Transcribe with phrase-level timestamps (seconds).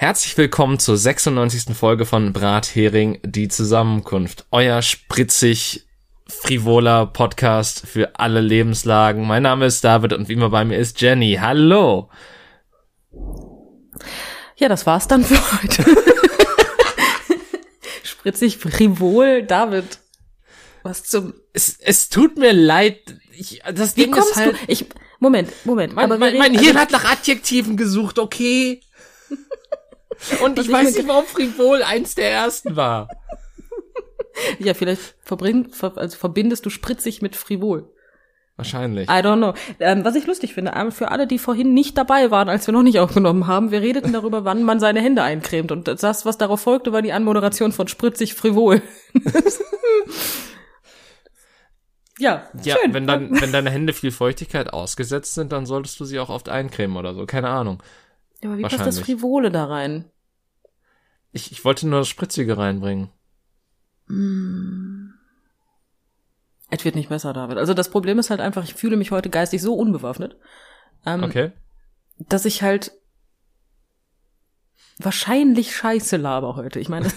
[0.00, 1.76] Herzlich willkommen zur 96.
[1.76, 4.46] Folge von Brathering, die Zusammenkunft.
[4.50, 5.84] Euer spritzig
[6.26, 9.26] frivoler Podcast für alle Lebenslagen.
[9.26, 11.36] Mein Name ist David und wie immer bei mir ist Jenny.
[11.38, 12.08] Hallo.
[14.56, 15.84] Ja, das war's dann für heute.
[18.02, 19.98] spritzig frivol, David.
[20.82, 23.00] Was zum es, es tut mir leid.
[23.36, 24.58] Ich, das Wie Ding kommst ist halt du?
[24.66, 24.86] Ich
[25.18, 25.92] Moment, Moment.
[25.92, 28.80] mein, aber mein, mein Hirn also, hat nach Adjektiven gesucht, okay?
[30.42, 33.08] Und ich ich weiß nicht, warum frivol eins der ersten war.
[34.58, 37.92] Ja, vielleicht verbring, ver, also verbindest du spritzig mit frivol.
[38.56, 39.08] Wahrscheinlich.
[39.08, 39.54] I don't know.
[39.80, 42.72] Ähm, was ich lustig finde, ähm, für alle, die vorhin nicht dabei waren, als wir
[42.72, 45.72] noch nicht aufgenommen haben, wir redeten darüber, wann man seine Hände eincremt.
[45.72, 48.82] Und das, was darauf folgte, war die Anmoderation von spritzig frivol.
[52.18, 52.94] ja, Ja, schön.
[52.94, 56.48] wenn dann, wenn deine Hände viel Feuchtigkeit ausgesetzt sind, dann solltest du sie auch oft
[56.48, 57.26] eincremen oder so.
[57.26, 57.82] Keine Ahnung.
[58.42, 58.98] Ja, aber wie passt das.
[59.00, 60.04] Frivole da rein?
[61.32, 63.10] Ich, ich wollte nur das Spritzige reinbringen.
[66.70, 67.58] Es wird nicht besser, David.
[67.58, 70.36] Also das Problem ist halt einfach, ich fühle mich heute geistig so unbewaffnet,
[71.06, 71.52] ähm, Okay.
[72.18, 72.92] dass ich halt
[74.98, 76.78] wahrscheinlich Scheiße laber heute.
[76.80, 77.06] Ich meine,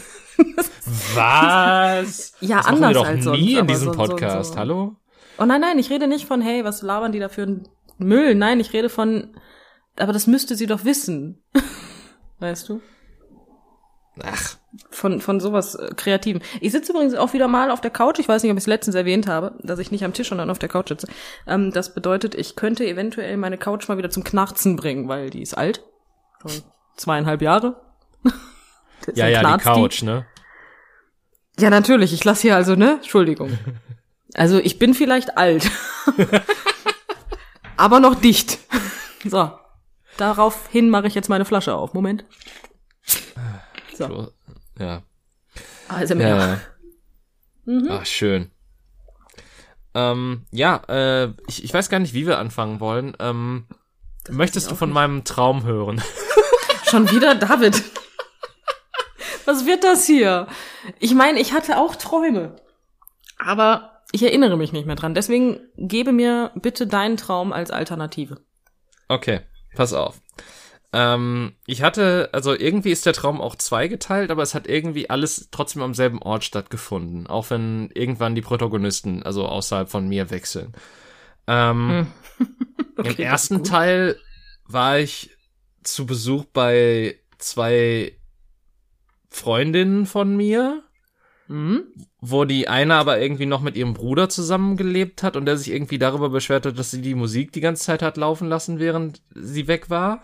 [1.16, 2.34] Was?
[2.42, 4.54] Ja, das anders wir doch als nie sonst, in aber diesem so- so- Podcast.
[4.54, 4.60] so.
[4.60, 4.96] Hallo?
[5.40, 8.36] oh nein, nein, ich rede nicht von, hey, was labern die da für einen Müll?
[8.36, 9.36] Nein, ich rede von,
[9.98, 11.44] aber das müsste sie doch wissen.
[12.40, 12.82] weißt du?
[14.22, 14.58] Ach,
[14.92, 16.44] Von, von sowas äh, Kreativen.
[16.62, 18.20] Ich sitze übrigens auch wieder mal auf der Couch.
[18.20, 20.52] Ich weiß nicht, ob ich es letztens erwähnt habe, dass ich nicht am Tisch, sondern
[20.52, 21.08] auf der Couch sitze.
[21.48, 25.42] Ähm, das bedeutet, ich könnte eventuell meine Couch mal wieder zum Knarzen bringen, weil die
[25.42, 25.84] ist alt.
[26.42, 26.62] Schon
[26.96, 27.82] zweieinhalb Jahre.
[29.16, 30.28] ja, ja, die Couch, ne?
[31.60, 32.14] Ja, natürlich.
[32.14, 32.94] Ich lasse hier also, ne?
[32.96, 33.58] Entschuldigung.
[34.36, 35.70] Also ich bin vielleicht alt.
[37.78, 38.58] aber noch dicht.
[39.24, 39.52] So.
[40.24, 41.94] Daraufhin mache ich jetzt meine Flasche auf.
[41.94, 42.24] Moment.
[43.94, 44.08] So.
[44.08, 44.32] So,
[44.80, 45.04] Ja.
[45.90, 46.38] Also Ja, ja.
[46.48, 46.60] ja.
[47.66, 47.88] Mhm.
[47.92, 48.50] Ach, schön.
[49.94, 53.18] Ähm, ja, äh, ich, ich weiß gar nicht, wie wir anfangen wollen.
[53.20, 53.66] Ähm,
[54.30, 54.94] möchtest du von nicht.
[54.94, 56.02] meinem Traum hören?
[56.86, 57.84] Schon wieder David.
[59.44, 60.48] Was wird das hier?
[61.02, 62.56] Ich meine, ich hatte auch Träume.
[63.38, 65.16] Aber ich erinnere mich nicht mehr dran.
[65.16, 68.38] Deswegen gebe mir bitte deinen Traum als Alternative.
[69.10, 69.42] Okay,
[69.76, 70.22] pass auf.
[70.94, 75.50] Ähm, ich hatte, also irgendwie ist der Traum auch zweigeteilt, aber es hat irgendwie alles
[75.50, 80.74] trotzdem am selben Ort stattgefunden, auch wenn irgendwann die Protagonisten, also außerhalb von mir, wechseln.
[81.48, 82.08] Ähm,
[82.98, 83.64] Im das ist ersten.
[83.64, 84.20] Teil
[84.66, 85.32] war ich
[85.84, 88.16] zu Besuch bei zwei
[89.30, 90.84] Freundinnen von mir,
[91.48, 91.84] Mhm.
[92.22, 96.00] wo die eine aber irgendwie noch mit ihrem Bruder zusammengelebt hat und der sich irgendwie
[96.00, 99.68] darüber beschwert hat, dass sie die Musik die ganze Zeit hat laufen lassen, während sie
[99.68, 100.22] weg war.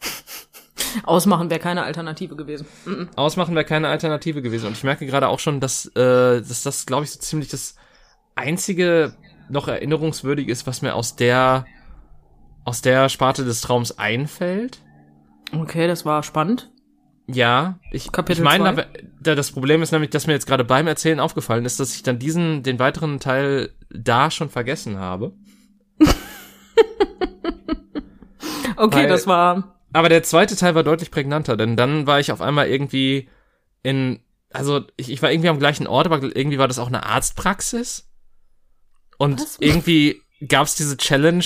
[1.04, 2.66] Ausmachen wäre keine Alternative gewesen.
[2.86, 3.08] Mhm.
[3.14, 4.66] Ausmachen wäre keine Alternative gewesen.
[4.66, 7.76] Und ich merke gerade auch schon, dass, äh, dass das, glaube ich, so ziemlich das
[8.34, 9.14] einzige
[9.48, 11.66] noch erinnerungswürdig ist, was mir aus der
[12.64, 14.80] aus der Sparte des Traums einfällt.
[15.56, 16.70] Okay, das war spannend.
[17.30, 18.86] Ja, ich, Kapitel ich meine,
[19.20, 22.02] da, das Problem ist nämlich, dass mir jetzt gerade beim Erzählen aufgefallen ist, dass ich
[22.02, 25.32] dann diesen, den weiteren Teil da schon vergessen habe.
[28.76, 29.74] Okay, Weil- das war.
[29.92, 33.28] Aber der zweite Teil war deutlich prägnanter, denn dann war ich auf einmal irgendwie
[33.82, 34.20] in,
[34.52, 38.08] also ich, ich war irgendwie am gleichen Ort, aber irgendwie war das auch eine Arztpraxis.
[39.16, 39.56] Und Was?
[39.58, 41.44] irgendwie gab es diese Challenge,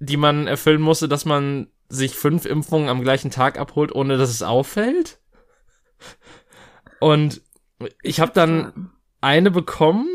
[0.00, 4.30] die man erfüllen musste, dass man sich fünf Impfungen am gleichen Tag abholt, ohne dass
[4.30, 5.18] es auffällt.
[7.00, 7.42] Und
[8.02, 10.08] ich habe dann eine bekommen,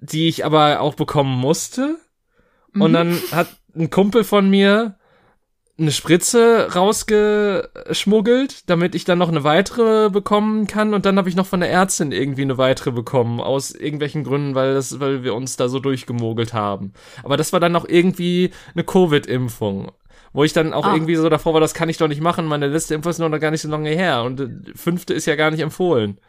[0.00, 1.96] die ich aber auch bekommen musste.
[2.74, 2.94] Und Mhm.
[2.94, 4.96] dann hat ein Kumpel von mir
[5.78, 10.92] eine Spritze rausgeschmuggelt, damit ich dann noch eine weitere bekommen kann.
[10.92, 14.54] Und dann habe ich noch von der Ärztin irgendwie eine weitere bekommen, aus irgendwelchen Gründen,
[14.56, 16.92] weil, das, weil wir uns da so durchgemogelt haben.
[17.22, 19.92] Aber das war dann noch irgendwie eine Covid-Impfung.
[20.32, 20.94] Wo ich dann auch Ah.
[20.94, 22.46] irgendwie so davor war, das kann ich doch nicht machen.
[22.46, 24.22] Meine letzte Impfung ist noch gar nicht so lange her.
[24.22, 26.20] Und äh, fünfte ist ja gar nicht empfohlen.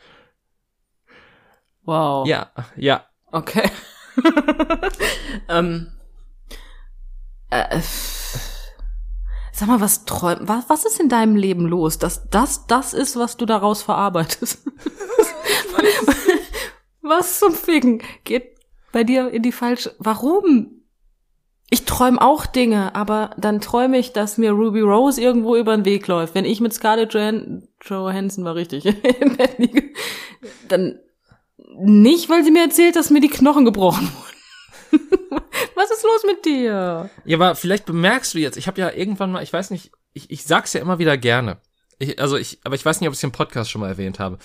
[1.83, 2.27] Wow.
[2.27, 3.05] Ja, ja.
[3.31, 3.69] Okay.
[5.49, 5.91] ähm,
[7.49, 7.79] äh,
[9.51, 13.17] sag mal, was träum, was, was ist in deinem Leben los, dass das das ist,
[13.17, 14.65] was du daraus verarbeitest?
[17.01, 18.57] was zum Ficken geht
[18.91, 19.95] bei dir in die falsche?
[19.99, 20.78] Warum?
[21.71, 25.85] Ich träume auch Dinge, aber dann träume ich, dass mir Ruby Rose irgendwo über den
[25.85, 26.33] Weg läuft.
[26.33, 28.83] Wenn ich mit Scarlett Johan Johansson war richtig
[30.67, 30.99] dann
[31.77, 34.29] nicht, weil sie mir erzählt, dass mir die Knochen gebrochen wurden.
[35.75, 37.09] Was ist los mit dir?
[37.25, 40.29] Ja, aber vielleicht bemerkst du jetzt, ich habe ja irgendwann mal, ich weiß nicht, ich,
[40.31, 41.57] ich sag's ja immer wieder gerne.
[41.99, 44.19] ich, also ich, aber ich weiß nicht, ob ich es im Podcast schon mal erwähnt
[44.19, 44.39] habe.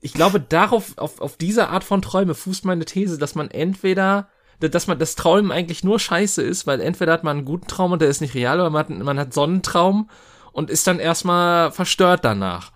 [0.00, 4.30] Ich glaube, darauf, auf, auf diese Art von Träume fußt meine These, dass man entweder,
[4.60, 7.92] dass man das Träumen eigentlich nur scheiße ist, weil entweder hat man einen guten Traum
[7.92, 10.10] und der ist nicht real, oder man hat, man hat Sonnentraum
[10.52, 12.72] und ist dann erstmal verstört danach.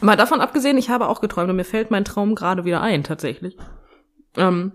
[0.00, 3.04] Mal davon abgesehen, ich habe auch geträumt und mir fällt mein Traum gerade wieder ein,
[3.04, 3.56] tatsächlich.
[4.36, 4.72] Ähm,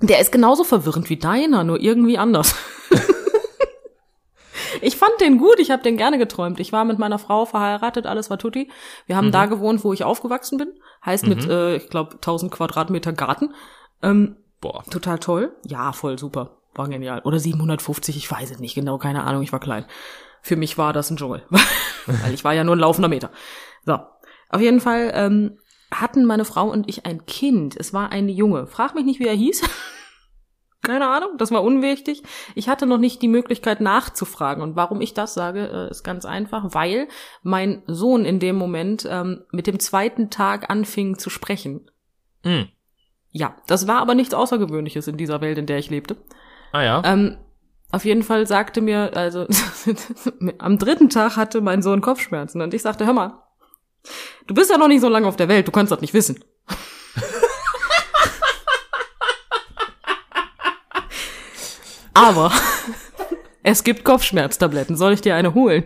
[0.00, 2.54] der ist genauso verwirrend wie deiner, nur irgendwie anders.
[4.82, 6.60] ich fand den gut, ich habe den gerne geträumt.
[6.60, 8.70] Ich war mit meiner Frau verheiratet, alles war tutti.
[9.06, 9.32] Wir haben mhm.
[9.32, 10.68] da gewohnt, wo ich aufgewachsen bin.
[11.04, 11.28] Heißt mhm.
[11.30, 13.54] mit, äh, ich glaube, 1000 Quadratmeter Garten.
[14.02, 14.84] Ähm, Boah.
[14.90, 15.56] Total toll.
[15.66, 16.58] Ja, voll super.
[16.74, 17.20] War genial.
[17.24, 19.86] Oder 750, ich weiß es nicht genau, keine Ahnung, ich war klein.
[20.42, 21.42] Für mich war das ein Dschungel.
[22.06, 23.30] Weil ich war ja nur ein laufender Meter.
[23.84, 23.98] So.
[24.48, 25.58] Auf jeden Fall ähm,
[25.90, 27.76] hatten meine Frau und ich ein Kind.
[27.76, 28.66] Es war ein Junge.
[28.66, 29.62] Frag mich nicht, wie er hieß.
[30.82, 32.22] Keine Ahnung, das war unwichtig.
[32.54, 34.62] Ich hatte noch nicht die Möglichkeit nachzufragen.
[34.62, 37.08] Und warum ich das sage, äh, ist ganz einfach, weil
[37.42, 41.90] mein Sohn in dem Moment ähm, mit dem zweiten Tag anfing zu sprechen.
[42.44, 42.68] Mhm.
[43.32, 46.16] Ja, das war aber nichts Außergewöhnliches in dieser Welt, in der ich lebte.
[46.72, 47.02] Ah ja.
[47.04, 47.36] Ähm,
[47.92, 49.46] auf jeden Fall sagte mir, also
[50.58, 53.42] am dritten Tag hatte mein Sohn Kopfschmerzen und ich sagte, hör mal,
[54.46, 56.44] du bist ja noch nicht so lange auf der Welt, du kannst das nicht wissen.
[62.14, 62.52] Aber
[63.62, 65.84] es gibt Kopfschmerztabletten, soll ich dir eine holen?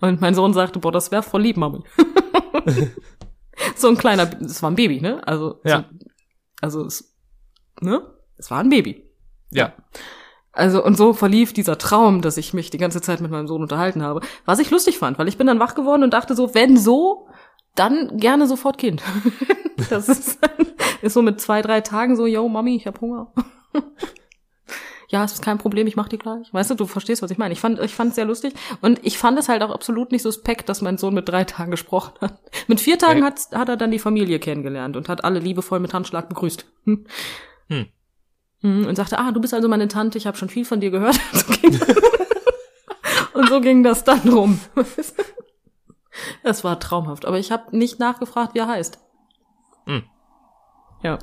[0.00, 1.82] Und mein Sohn sagte, boah, das wäre voll lieb, Mami.
[3.76, 5.26] so ein kleiner, das war ein Baby, ne?
[5.26, 5.78] Also, ja.
[5.78, 5.84] so,
[6.60, 7.14] also, es,
[7.80, 8.02] ne?
[8.36, 9.04] Es war ein Baby.
[9.50, 9.72] Ja.
[10.52, 13.62] Also, und so verlief dieser Traum, dass ich mich die ganze Zeit mit meinem Sohn
[13.62, 14.20] unterhalten habe.
[14.46, 17.28] Was ich lustig fand, weil ich bin dann wach geworden und dachte so, wenn so,
[17.74, 19.02] dann gerne sofort Kind.
[19.90, 20.38] das ist,
[21.02, 23.32] ist so mit zwei, drei Tagen so, yo, Mami, ich hab Hunger
[25.08, 26.52] ja, es ist kein Problem, ich mach die gleich.
[26.52, 27.52] Weißt du, du verstehst, was ich meine.
[27.52, 28.54] Ich fand, ich fand es sehr lustig.
[28.80, 31.70] Und ich fand es halt auch absolut nicht suspekt, dass mein Sohn mit drei Tagen
[31.70, 32.40] gesprochen hat.
[32.68, 35.94] Mit vier Tagen hat, hat er dann die Familie kennengelernt und hat alle liebevoll mit
[35.94, 36.66] Handschlag begrüßt.
[36.84, 37.06] Hm.
[37.68, 37.86] Hm.
[38.62, 40.90] hm und sagte, ah, du bist also meine Tante, ich habe schon viel von dir
[40.90, 41.18] gehört.
[43.34, 44.60] und so ging das dann rum.
[46.42, 47.24] Es war traumhaft.
[47.24, 48.98] Aber ich habe nicht nachgefragt, wie er heißt.
[49.86, 50.02] Hm.
[51.02, 51.18] Ja.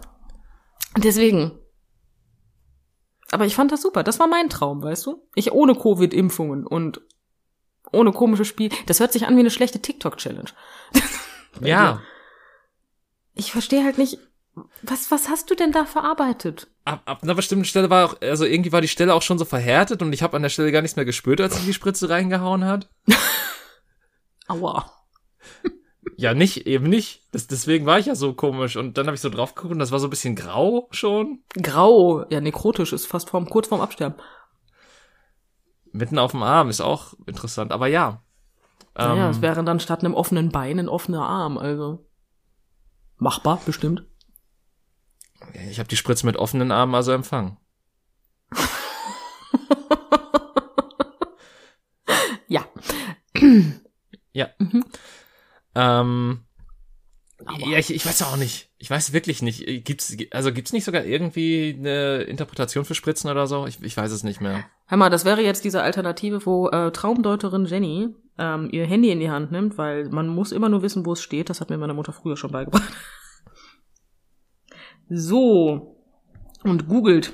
[0.98, 1.60] Deswegen,
[3.34, 4.04] aber ich fand das super.
[4.04, 5.28] Das war mein Traum, weißt du?
[5.36, 7.02] Ich ohne Covid-Impfungen und
[7.92, 8.70] ohne komische Spiel.
[8.86, 10.50] Das hört sich an wie eine schlechte TikTok-Challenge.
[11.62, 12.02] ja.
[13.34, 14.20] Ich verstehe halt nicht,
[14.82, 16.68] was, was hast du denn da verarbeitet?
[16.86, 19.46] Ab, ab einer bestimmten Stelle war auch, also irgendwie war die Stelle auch schon so
[19.46, 22.10] verhärtet und ich habe an der Stelle gar nichts mehr gespürt, als sie die Spritze
[22.10, 22.90] reingehauen hat.
[24.48, 24.92] Aua.
[26.18, 27.21] Ja, nicht, eben nicht.
[27.31, 28.75] Das, deswegen war ich ja so komisch.
[28.75, 31.39] Und dann habe ich so drauf geguckt und das war so ein bisschen grau schon.
[31.54, 34.18] Grau, ja, nekrotisch ist fast vorm, kurz vorm Absterben.
[35.92, 38.24] Mitten auf dem Arm ist auch interessant, aber ja.
[38.95, 42.06] Naja, ähm, es wäre dann statt einem offenen Bein ein offener Arm, also.
[43.18, 44.06] Machbar, bestimmt.
[45.69, 47.58] Ich habe die Spritze mit offenen Armen also empfangen.
[52.48, 52.65] ja.
[54.32, 54.50] ja.
[54.58, 54.86] Mhm.
[55.75, 56.42] Ähm,
[57.46, 58.70] Aber ja, ich, ich weiß auch nicht.
[58.77, 59.86] Ich weiß wirklich nicht.
[59.86, 63.65] Gibt's, also gibt's nicht sogar irgendwie eine Interpretation für Spritzen oder so?
[63.65, 64.65] Ich, ich weiß es nicht mehr.
[64.88, 69.20] Hör mal, das wäre jetzt diese Alternative, wo äh, Traumdeuterin Jenny ähm, ihr Handy in
[69.20, 71.50] die Hand nimmt, weil man muss immer nur wissen, wo es steht.
[71.50, 72.94] Das hat mir meine Mutter früher schon beigebracht.
[75.10, 75.98] so.
[76.63, 77.34] Und googelt.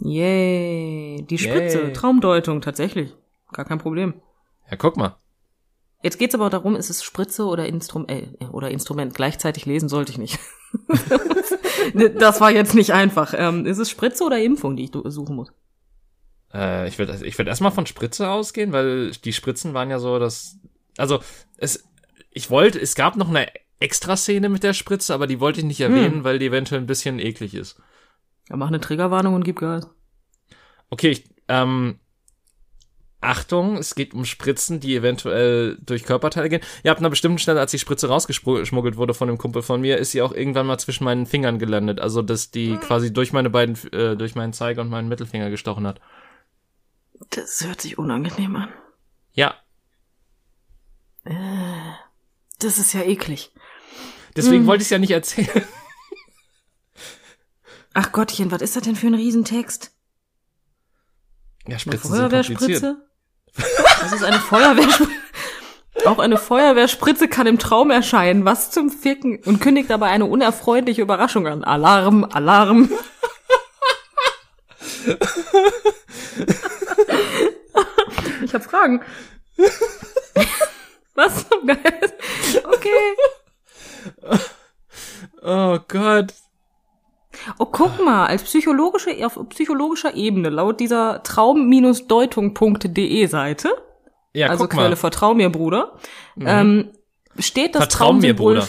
[0.00, 1.26] Yay.
[1.28, 1.82] Die Spritze.
[1.82, 1.92] Yay.
[1.92, 3.16] Traumdeutung, tatsächlich.
[3.52, 4.14] Gar kein Problem.
[4.70, 5.16] Ja, guck mal.
[6.02, 9.14] Jetzt geht's aber darum, ist es Spritze oder, Instrum äh, oder Instrument?
[9.14, 10.38] Gleichzeitig lesen sollte ich nicht.
[12.18, 13.34] das war jetzt nicht einfach.
[13.36, 15.52] Ähm, ist es Spritze oder Impfung, die ich suchen muss?
[16.54, 20.18] Äh, ich würde ich würd erstmal von Spritze ausgehen, weil die Spritzen waren ja so,
[20.18, 20.58] dass.
[20.96, 21.20] Also,
[21.56, 21.84] es.
[22.30, 23.48] Ich wollte, es gab noch eine
[23.80, 26.24] Extra-Szene mit der Spritze, aber die wollte ich nicht erwähnen, hm.
[26.24, 27.80] weil die eventuell ein bisschen eklig ist.
[28.48, 29.88] Ja, mach eine Triggerwarnung und gib Gas.
[30.90, 31.98] Okay, ich, ähm,
[33.20, 36.62] Achtung, es geht um Spritzen, die eventuell durch Körperteile gehen.
[36.84, 39.98] Ja, ab einer bestimmten Stelle, als die Spritze rausgeschmuggelt wurde von dem Kumpel von mir,
[39.98, 42.00] ist sie auch irgendwann mal zwischen meinen Fingern gelandet.
[42.00, 42.80] Also, dass die hm.
[42.80, 46.00] quasi durch meine beiden, äh, durch meinen Zeiger und meinen Mittelfinger gestochen hat.
[47.30, 48.68] Das hört sich unangenehm an.
[49.32, 49.56] Ja.
[51.24, 51.34] Äh,
[52.60, 53.52] das ist ja eklig.
[54.36, 54.66] Deswegen hm.
[54.68, 55.48] wollte ich es ja nicht erzählen.
[57.94, 59.92] Ach Gottchen, was ist das denn für ein Riesentext?
[61.66, 63.07] Ja, Spritzen Eine Feuerwehrspritze?
[63.54, 65.12] Das ist eine Feuerwehrspritze.
[66.04, 68.44] Auch eine Feuerwehrspritze kann im Traum erscheinen.
[68.44, 69.40] Was zum Ficken?
[69.44, 71.64] Und kündigt dabei eine unerfreuliche Überraschung an.
[71.64, 72.90] Alarm, Alarm.
[78.48, 79.02] Ich habe Fragen.
[81.14, 82.12] Was so geil?
[82.64, 83.16] Okay.
[85.42, 86.32] Oh Gott.
[87.58, 93.70] Oh, guck mal, als psychologische, auf psychologischer Ebene, laut dieser traum-deutung.de Seite,
[94.32, 94.96] Ja, also Quelle.
[94.96, 95.94] Vertrau mir, Bruder,
[96.40, 96.90] ähm,
[97.38, 98.54] steht das Vertrau mir, Traumsymbol.
[98.54, 98.66] Bruder.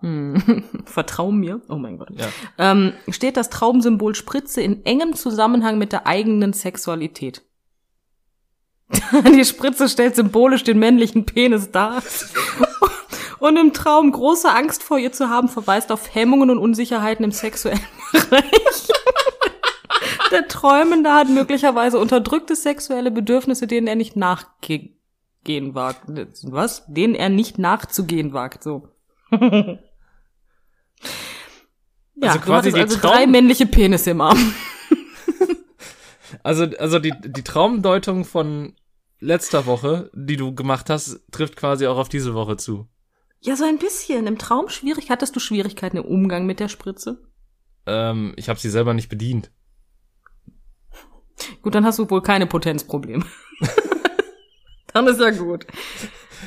[0.00, 2.10] Hm, Vertrau mir, oh mein Gott.
[2.10, 2.26] Ja.
[2.58, 7.42] Ähm, steht das Traumsymbol Spritze in engem Zusammenhang mit der eigenen Sexualität.
[9.26, 12.02] Die Spritze stellt symbolisch den männlichen Penis dar.
[13.44, 17.30] Und im Traum große Angst vor ihr zu haben, verweist auf Hemmungen und Unsicherheiten im
[17.30, 17.78] sexuellen
[18.12, 18.88] Bereich.
[20.30, 24.94] Der Träumende hat möglicherweise unterdrückte sexuelle Bedürfnisse, denen er nicht nachgehen
[25.74, 26.04] wagt.
[26.44, 26.84] Was?
[26.86, 28.88] Denen er nicht nachzugehen wagt, so.
[29.30, 29.76] ja,
[32.22, 34.54] Also du quasi die also Traum- drei männliche Penisse im Arm.
[36.42, 38.74] Also, also die, die Traumdeutung von
[39.20, 42.86] letzter Woche, die du gemacht hast, trifft quasi auch auf diese Woche zu.
[43.44, 44.26] Ja, so ein bisschen.
[44.26, 45.10] Im Traum schwierig.
[45.10, 47.22] Hattest du Schwierigkeiten im Umgang mit der Spritze?
[47.86, 49.50] Ähm, ich habe sie selber nicht bedient.
[51.60, 53.24] Gut, dann hast du wohl keine Potenzprobleme.
[54.94, 55.66] dann ist ja gut.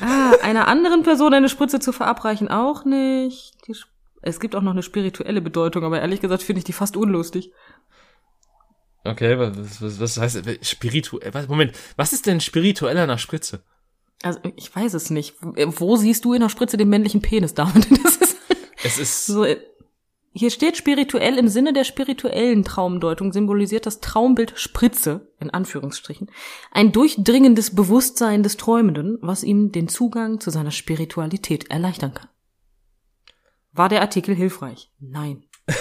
[0.00, 3.54] Ah, einer anderen Person eine Spritze zu verabreichen auch nicht.
[4.20, 7.52] Es gibt auch noch eine spirituelle Bedeutung, aber ehrlich gesagt finde ich die fast unlustig.
[9.04, 11.46] Okay, was, was, was heißt spirituell?
[11.46, 13.62] Moment, was ist denn spirituell an der Spritze?
[14.22, 15.36] Also ich weiß es nicht.
[15.40, 17.86] Wo siehst du in der Spritze den männlichen Penis damit?
[18.02, 18.36] Das ist
[18.84, 19.44] Es ist so.
[19.44, 19.58] äh,
[20.32, 26.30] Hier steht spirituell im Sinne der spirituellen Traumdeutung symbolisiert das Traumbild Spritze, in Anführungsstrichen,
[26.72, 32.28] ein durchdringendes Bewusstsein des Träumenden, was ihm den Zugang zu seiner Spiritualität erleichtern kann.
[33.72, 34.90] War der Artikel hilfreich?
[35.00, 35.44] Nein.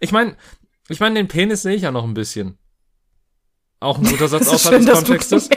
[0.00, 0.36] Ich meine,
[0.88, 2.58] ich meine, den Penis sehe ich ja noch ein bisschen.
[3.78, 5.48] Auch ein guter Satz außerhalb des Kontextes.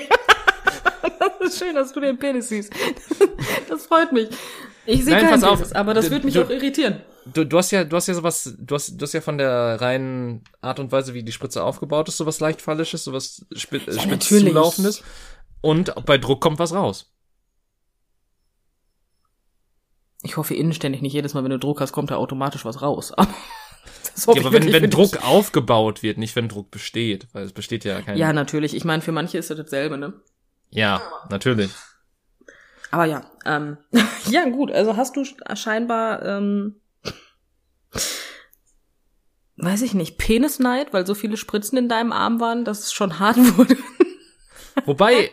[1.46, 2.74] Das ist schön, dass du den Penis siehst.
[3.70, 4.30] Das freut mich.
[4.86, 5.42] Ich sehe keinen.
[5.42, 7.02] Penis, aber das würde mich du- auch irritieren.
[7.34, 9.82] Du, du hast ja, du hast ja sowas, du hast, du hast ja von der
[9.82, 14.00] reinen Art und Weise, wie die Spritze aufgebaut ist, sowas leicht fallisches, sowas spi äh,
[14.00, 15.04] spitz zulaufendes.
[15.62, 17.12] Und bei Druck kommt was raus.
[20.22, 23.12] Ich hoffe inständig nicht jedes Mal, wenn du Druck hast, kommt da automatisch was raus.
[23.18, 24.90] Aber Ja, hoffe aber wenn, wenn.
[24.92, 28.18] Druck aufgebaut wird, nicht wenn Druck besteht, weil es besteht ja kein.
[28.18, 28.76] Ja, natürlich.
[28.76, 30.14] Ich meine, für manche ist das dasselbe, ne?
[30.76, 31.72] Ja, natürlich.
[32.92, 33.78] Aber ja, ähm,
[34.30, 36.76] ja gut, also hast du sch- scheinbar, ähm,
[39.58, 43.20] weiß ich nicht, Penisneid, weil so viele Spritzen in deinem Arm waren, dass es schon
[43.20, 43.78] hart wurde.
[44.86, 45.32] Wobei,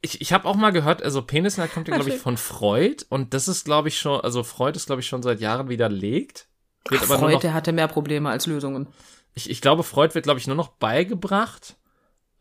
[0.00, 3.32] ich, ich habe auch mal gehört, also Penisneid kommt ja, glaube ich, von Freud und
[3.32, 6.48] das ist, glaube ich, schon, also Freud ist, glaube ich, schon seit Jahren widerlegt.
[6.88, 8.88] Wird aber nur Freud, noch, der hatte mehr Probleme als Lösungen.
[9.34, 11.76] ich, ich glaube, Freud wird, glaube ich, nur noch beigebracht,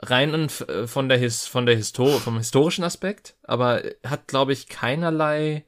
[0.09, 4.53] rein in, äh, von der His, von der Histo vom historischen Aspekt, aber hat, glaube
[4.53, 5.65] ich, keinerlei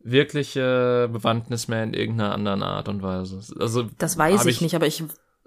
[0.00, 3.40] wirkliche Bewandtnis mehr in irgendeiner anderen Art und Weise.
[3.60, 5.02] Also Das weiß hab ich, nicht, aber ich,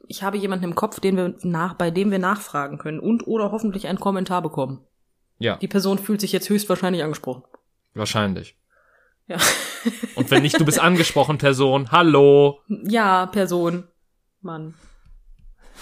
[0.07, 3.51] ich habe jemanden im Kopf, den wir nach, bei dem wir nachfragen können und oder
[3.51, 4.81] hoffentlich einen Kommentar bekommen.
[5.37, 7.43] Ja, Die Person fühlt sich jetzt höchstwahrscheinlich angesprochen.
[7.93, 8.57] wahrscheinlich.
[9.27, 9.37] Ja.
[10.15, 11.91] Und wenn nicht, du bist angesprochen, Person.
[11.91, 12.59] Hallo.
[12.67, 13.87] Ja, Person.
[14.41, 14.73] Mann.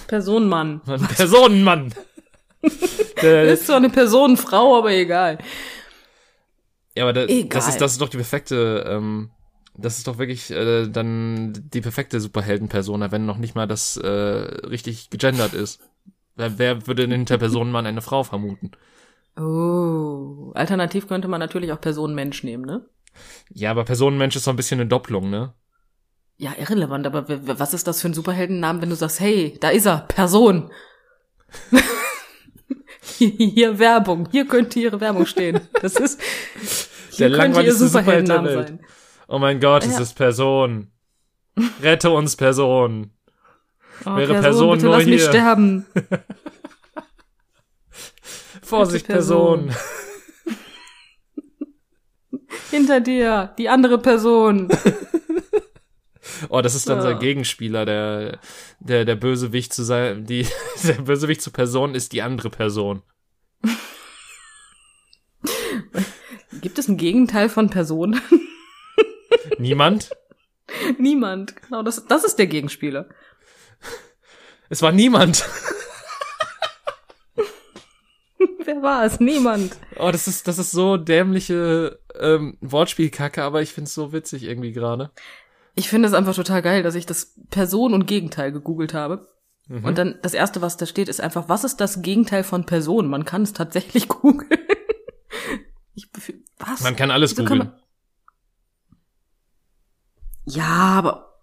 [0.07, 0.81] Person, Mann.
[1.15, 1.93] Personenmann.
[3.21, 5.37] Ist zwar eine Personenfrau, aber egal.
[6.95, 7.49] Ja, aber da, Egal.
[7.49, 9.29] das ist das ist doch die perfekte, ähm,
[9.75, 14.07] das ist doch wirklich äh, dann die perfekte Superhelden-Persona, wenn noch nicht mal das äh,
[14.07, 15.79] richtig gegendert ist.
[16.35, 18.71] Wer, wer würde denn hinter Personenmann eine Frau vermuten?
[19.39, 20.51] Oh.
[20.55, 22.85] Alternativ könnte man natürlich auch Personenmensch nehmen, ne?
[23.51, 25.53] Ja, aber Personenmensch ist so ein bisschen eine Doppelung, ne?
[26.37, 27.25] Ja, irrelevant, aber
[27.59, 30.71] was ist das für ein Superheldennamen, wenn du sagst, hey, da ist er, Person.
[33.17, 35.61] hier, Werbung, hier könnte ihre Werbung stehen.
[35.81, 36.19] Das ist,
[37.11, 38.67] hier Der könnte ihr langweiligste Superheld der Superheldenname Welt.
[38.67, 38.79] sein.
[39.27, 40.01] Oh mein Gott, es Ja.
[40.01, 40.91] ist Person.
[41.81, 43.11] Rette uns Person.
[44.05, 45.29] Oh, Wäre Person bitte nur lass mich hier.
[45.29, 45.85] sterben.
[48.61, 49.67] Vorsicht, Person.
[49.67, 49.81] Person.
[52.71, 54.67] Hinter dir, die andere Person.
[56.49, 57.07] Oh, das ist dann So.
[57.07, 58.39] sein Gegenspieler, der,
[58.79, 60.47] der, der Bösewicht zu sein, die,
[60.83, 63.01] der Bösewicht zur Person ist die andere Person.
[66.61, 68.19] Gibt es ein Gegenteil von Person?
[69.57, 70.09] Niemand?
[70.97, 71.55] Niemand.
[71.61, 73.07] Genau, das, das ist der Gegenspieler.
[74.69, 75.47] Es war niemand.
[78.65, 79.19] Wer war es?
[79.21, 79.77] Niemand.
[79.97, 84.73] Oh, das ist, das ist so dämliche ähm, Wortspielkacke, aber ich find's so witzig irgendwie
[84.73, 85.11] gerade.
[85.77, 89.27] Ich finde es einfach total geil, dass ich das Person und Gegenteil gegoogelt habe.
[89.67, 89.85] Mhm.
[89.85, 93.07] Und dann das erste, was da steht, ist einfach, was ist das Gegenteil von Person?
[93.07, 94.59] Man kann es tatsächlich googeln.
[95.93, 96.09] Ich
[96.57, 96.81] was?
[96.81, 97.71] Man kann alles Wieso googeln.
[100.45, 101.35] Ja, aber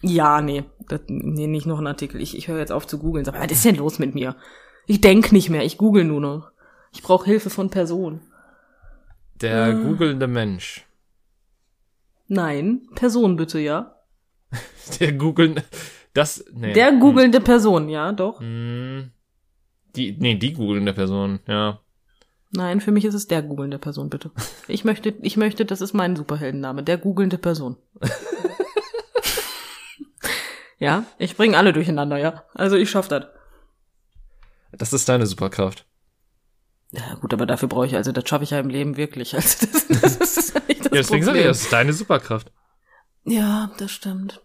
[0.00, 2.22] ja, nee, das, nee, nicht noch ein Artikel.
[2.22, 3.26] Ich, ich höre jetzt auf zu googeln.
[3.26, 4.34] Sag, was ist denn los mit mir?
[4.86, 6.50] Ich denk nicht mehr, ich google nur noch.
[6.92, 8.20] Ich brauche Hilfe von Personen.
[9.42, 9.74] Der Äh.
[9.74, 10.86] googelnde Mensch.
[12.28, 13.96] Nein, Person bitte, ja.
[15.00, 15.62] Der googelnde,
[16.12, 16.72] das, nee.
[16.72, 18.40] Der googelnde Person, ja, doch.
[18.40, 19.10] Hm.
[19.96, 21.80] Die, nee, die googelnde Person, ja.
[22.50, 24.30] Nein, für mich ist es der googelnde Person, bitte.
[24.68, 27.76] Ich möchte, ich möchte, das ist mein Superheldenname, der googelnde Person.
[30.78, 32.44] ja, ich bringe alle durcheinander, ja.
[32.54, 33.26] Also ich schaff das.
[34.72, 35.86] Das ist deine Superkraft.
[36.92, 39.34] Ja, gut, aber dafür brauche ich, also das schaffe ich ja im Leben wirklich.
[39.34, 39.86] Also das,
[40.18, 40.65] das ist
[40.96, 41.48] ja deswegen sag ich, Problem.
[41.48, 42.52] das ist deine Superkraft.
[43.24, 44.42] Ja, das stimmt.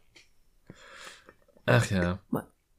[1.65, 2.19] Ach ja.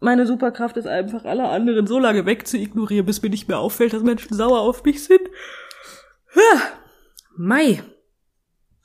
[0.01, 3.59] Meine Superkraft ist einfach, alle anderen so lange weg zu ignorieren, bis mir nicht mehr
[3.59, 5.29] auffällt, dass Menschen sauer auf mich sind.
[6.35, 6.63] Ha,
[7.37, 7.83] Mai.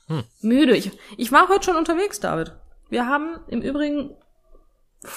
[0.08, 0.24] Hm.
[0.42, 0.76] Müde.
[0.76, 2.54] Ich, ich war heute schon unterwegs, David.
[2.90, 4.16] Wir haben im Übrigen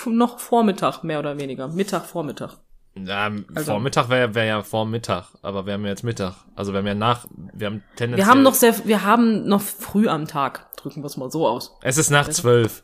[0.07, 1.69] noch Vormittag, mehr oder weniger.
[1.69, 2.59] Mittag, Vormittag.
[2.97, 6.35] Ähm, Also- Vormittag wäre wär ja Vormittag, aber wir haben ja jetzt Mittag.
[6.55, 8.27] Also wir haben ja nach, wir haben tendenziell.
[8.27, 10.75] Wir haben noch sehr, wir haben noch früh am Tag.
[10.77, 11.77] Drücken wir es mal so aus.
[11.83, 12.83] Es ist nach zwölf.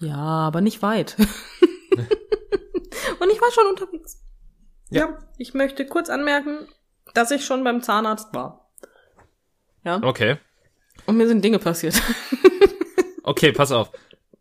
[0.00, 1.16] Ja, aber nicht weit.
[3.20, 4.22] Und ich war schon unterwegs.
[4.90, 5.18] Ja.
[5.38, 6.66] Ich möchte kurz anmerken,
[7.14, 8.70] dass ich schon beim Zahnarzt war.
[9.84, 10.00] Ja.
[10.02, 10.36] Okay.
[11.06, 12.00] Und mir sind Dinge passiert.
[13.24, 13.90] Okay, pass auf.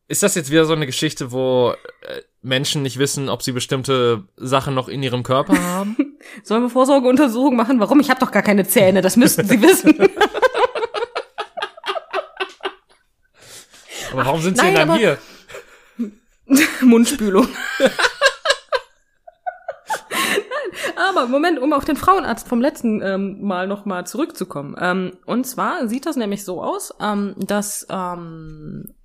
[0.09, 4.23] Ist das jetzt wieder so eine Geschichte, wo äh, Menschen nicht wissen, ob sie bestimmte
[4.37, 6.17] Sachen noch in ihrem Körper haben?
[6.43, 7.81] Sollen wir Vorsorgeuntersuchungen machen?
[7.81, 7.99] Warum?
[7.99, 9.93] Ich habe doch gar keine Zähne, das müssten Sie wissen.
[14.13, 15.17] Aber warum sind sie nein, denn dann hier?
[16.81, 17.49] Mundspülung.
[20.95, 24.75] Aber Moment, um auf den Frauenarzt vom letzten ähm, Mal nochmal zurückzukommen.
[24.79, 28.95] Ähm, und zwar sieht das nämlich so aus, ähm, dass ähm,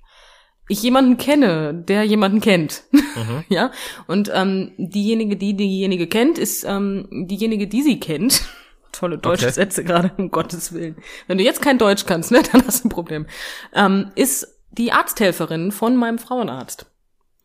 [0.72, 2.84] ich jemanden kenne, der jemanden kennt.
[2.90, 3.44] Mhm.
[3.48, 3.70] ja.
[4.06, 8.42] Und ähm, diejenige, die diejenige kennt, ist ähm, diejenige, die sie kennt.
[8.92, 9.54] Tolle deutsche Okay.
[9.54, 10.96] Sätze gerade, um Gottes Willen.
[11.26, 13.26] Wenn du jetzt kein Deutsch kannst, ne, dann hast du ein Problem.
[13.74, 16.86] Ähm, ist die Arzthelferin von meinem Frauenarzt.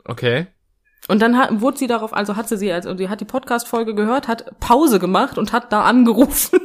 [0.05, 0.47] Okay.
[1.07, 3.95] Und dann hat, wurde sie darauf, also hat sie sie, also die hat die Podcast-Folge
[3.95, 6.59] gehört, hat Pause gemacht und hat da angerufen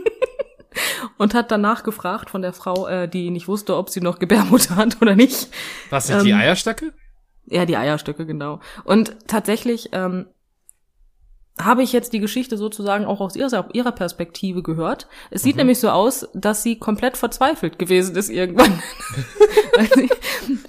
[1.19, 4.77] und hat danach gefragt von der Frau, äh, die nicht wusste, ob sie noch Gebärmutter
[4.77, 5.49] hat oder nicht.
[5.91, 6.93] Was die Ähm, Eierstöcke?
[7.47, 8.61] Ja, die Eierstöcke, genau.
[8.85, 10.27] Und tatsächlich ähm,
[11.61, 15.07] habe ich jetzt die Geschichte sozusagen auch aus ihrer, ihrer Perspektive gehört.
[15.31, 18.83] Es sieht nämlich so aus, dass sie komplett verzweifelt gewesen ist irgendwann.
[19.77, 20.11] weil, sie,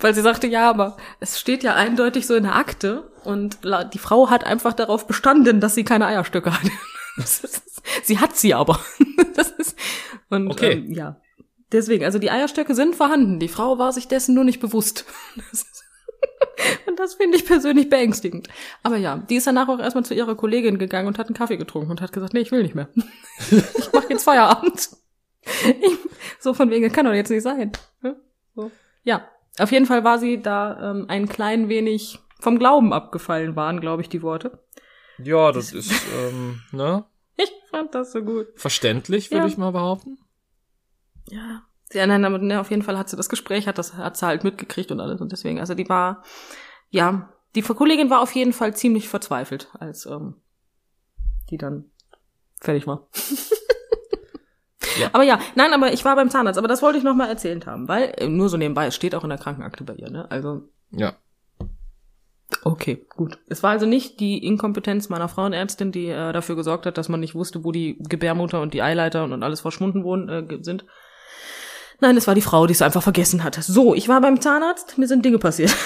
[0.02, 3.60] weil sie sagte, ja, aber es steht ja eindeutig so in der Akte und
[3.94, 6.62] die Frau hat einfach darauf bestanden, dass sie keine Eierstöcke hat.
[7.16, 7.62] Das ist,
[8.04, 8.80] sie hat sie aber.
[9.36, 9.76] Das ist,
[10.30, 10.74] und Okay.
[10.74, 11.20] ähm, ja.
[11.72, 13.40] Deswegen, also die Eierstöcke sind vorhanden.
[13.40, 15.06] Die Frau war sich dessen nur nicht bewusst.
[15.52, 15.66] Das
[16.86, 18.48] und das finde ich persönlich beängstigend.
[18.84, 21.58] Aber ja, die ist danach auch erstmal zu ihrer Kollegin gegangen und hat einen Kaffee
[21.58, 22.90] getrunken und hat gesagt, nee, ich will nicht mehr.
[23.52, 24.90] ich mache jetzt Feierabend.
[25.42, 25.98] Ich,
[26.40, 27.72] so von wegen, kann doch jetzt nicht sein.
[28.56, 28.72] So.
[29.04, 33.82] Ja, auf jeden Fall war sie da ähm, ein klein wenig vom Glauben abgefallen, waren,
[33.82, 34.60] glaube ich, die Worte.
[35.18, 37.06] Ja, das ist, ähm, ne?
[37.38, 38.48] Ich fand das so gut.
[38.56, 39.48] Verständlich, würde Ja.
[39.48, 40.18] ich mal behaupten.
[41.30, 41.64] Ja.
[41.92, 44.26] Ja, nein, aber ne, auf jeden Fall hat sie das Gespräch, hat das, hat sie
[44.26, 46.24] halt mitgekriegt und alles und deswegen, also die war,
[46.90, 50.42] ja, die Kollegin war auf jeden Fall ziemlich verzweifelt, als ähm,
[51.52, 51.92] die dann
[52.60, 53.08] fertig war.
[55.00, 55.10] Ja.
[55.12, 57.66] Aber ja, nein, aber ich war beim Zahnarzt, aber das wollte ich noch mal erzählt
[57.66, 60.30] haben, weil nur so nebenbei, es steht auch in der Krankenakte bei ihr, ne?
[60.30, 61.16] Also Ja.
[62.64, 63.40] Okay, gut.
[63.48, 67.20] Es war also nicht die Inkompetenz meiner Frauenärztin, die äh, dafür gesorgt hat, dass man
[67.20, 70.86] nicht wusste, wo die Gebärmutter und die Eileiter und, und alles verschwunden wurden, äh, sind.
[72.00, 73.56] Nein, es war die Frau, die es einfach vergessen hat.
[73.56, 75.76] So, ich war beim Zahnarzt, mir sind Dinge passiert.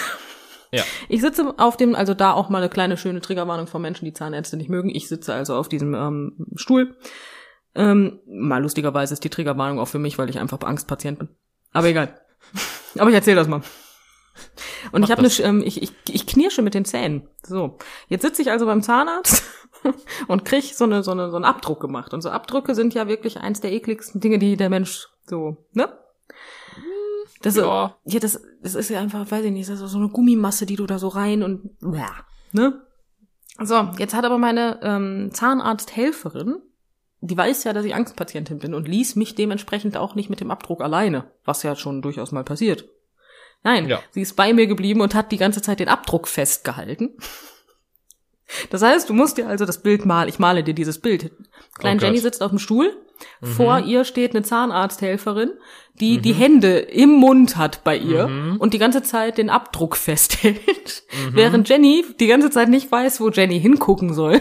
[0.70, 0.84] Ja.
[1.08, 4.12] Ich sitze auf dem, also da auch mal eine kleine schöne Triggerwarnung von Menschen, die
[4.12, 4.89] Zahnärzte nicht mögen.
[4.89, 6.98] Ich sitze also auf diesem ähm, Stuhl.
[7.74, 11.30] Ähm, mal lustigerweise ist die Triggerwarnung auch für mich, weil ich einfach Angstpatient bin.
[11.72, 12.20] Aber egal.
[12.98, 13.62] Aber ich erzähle das mal.
[14.91, 17.28] Und Mach ich habe eine, ähm, ich, ich, ich knirsche mit den Zähnen.
[17.43, 19.43] So, jetzt sitze ich also beim Zahnarzt
[20.28, 22.13] und krieg so eine, so eine so einen Abdruck gemacht.
[22.13, 25.89] Und so Abdrücke sind ja wirklich eins der ekligsten Dinge, die der Mensch so, ne?
[27.41, 27.95] Das, Ja.
[28.06, 30.76] ja, das, das ist ja einfach, weiß ich nicht, das ist so eine Gummimasse, die
[30.76, 32.10] du da so rein und ja,
[32.52, 32.82] ne?
[33.60, 36.58] So, jetzt hat aber meine ähm, Zahnarzthelferin,
[37.21, 40.52] die weiß ja, dass ich Angstpatientin bin und ließ mich dementsprechend auch nicht mit dem
[40.52, 42.88] Abdruck alleine, was ja schon durchaus mal passiert.
[43.63, 44.02] Nein, Ja.
[44.12, 47.17] sie ist bei mir geblieben und hat die ganze Zeit den Abdruck festgehalten.
[48.70, 50.30] Das heißt, du musst dir also das Bild malen.
[50.30, 51.32] Ich male dir dieses Bild.
[51.78, 52.06] Kleine Oh.
[52.06, 52.96] Jenny sitzt auf dem Stuhl.
[53.41, 53.46] Mhm.
[53.48, 55.52] Vor ihr steht eine Zahnarzthelferin,
[55.96, 58.58] die die Hände im Mund hat bei ihr Mhm.
[58.58, 61.04] und die ganze Zeit den Abdruck festhält.
[61.32, 64.39] Während Jenny die ganze Zeit nicht weiß, wo Jenny hingucken soll.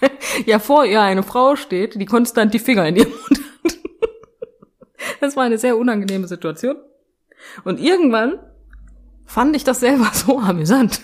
[0.46, 3.78] ja, vor ihr eine Frau steht, die konstant die Finger in ihrem Mund hat.
[5.20, 6.76] Das war eine sehr unangenehme Situation.
[7.64, 8.38] Und irgendwann
[9.26, 11.00] fand ich das selber so amüsant.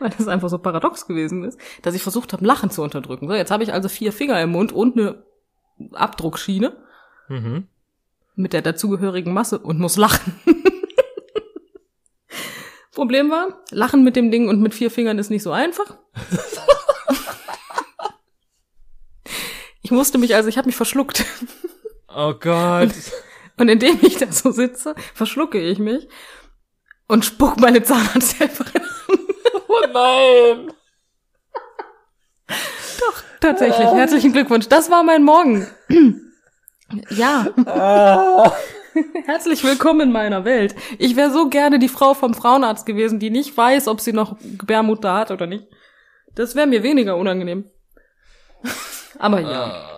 [0.00, 3.28] Weil das einfach so paradox gewesen ist, dass ich versucht habe, Lachen zu unterdrücken.
[3.28, 5.22] So, jetzt habe ich also vier Finger im Mund und eine
[5.92, 6.76] Abdruckschiene
[7.28, 7.68] Mhm.
[8.36, 10.40] mit der dazugehörigen Masse und muss lachen.
[12.92, 15.98] Problem war, lachen mit dem Ding und mit vier Fingern ist nicht so einfach.
[19.82, 21.24] ich musste mich, also ich habe mich verschluckt.
[22.08, 22.82] Oh Gott.
[22.84, 22.94] Und
[23.66, 26.08] indem ich da so sitze, verschlucke ich mich
[27.08, 28.82] und spuck meine Zahnarzthelferin.
[29.68, 30.72] Oh nein.
[33.40, 34.68] Tatsächlich, herzlichen Glückwunsch.
[34.68, 35.66] Das war mein Morgen.
[37.10, 37.46] ja.
[39.26, 40.74] Herzlich willkommen in meiner Welt.
[40.98, 44.36] Ich wäre so gerne die Frau vom Frauenarzt gewesen, die nicht weiß, ob sie noch
[44.58, 45.66] Gebärmutter hat oder nicht.
[46.34, 47.70] Das wäre mir weniger unangenehm.
[49.18, 49.97] Aber ja, Ah,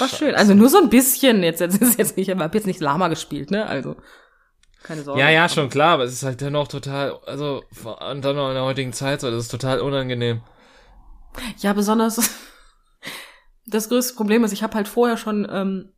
[0.00, 0.34] war schön.
[0.34, 1.42] Also nur so ein bisschen.
[1.42, 3.66] Jetzt, jetzt ist jetzt nicht, ich habe jetzt nicht Lama gespielt, ne?
[3.66, 3.96] Also
[4.84, 5.18] keine Sorge.
[5.18, 8.54] Ja, ja, schon klar, aber es ist halt dennoch total, also, und dann noch in
[8.54, 10.42] der heutigen Zeit so, das ist total unangenehm.
[11.58, 12.20] Ja, besonders
[13.66, 15.92] das größte Problem ist, ich habe halt vorher schon ähm,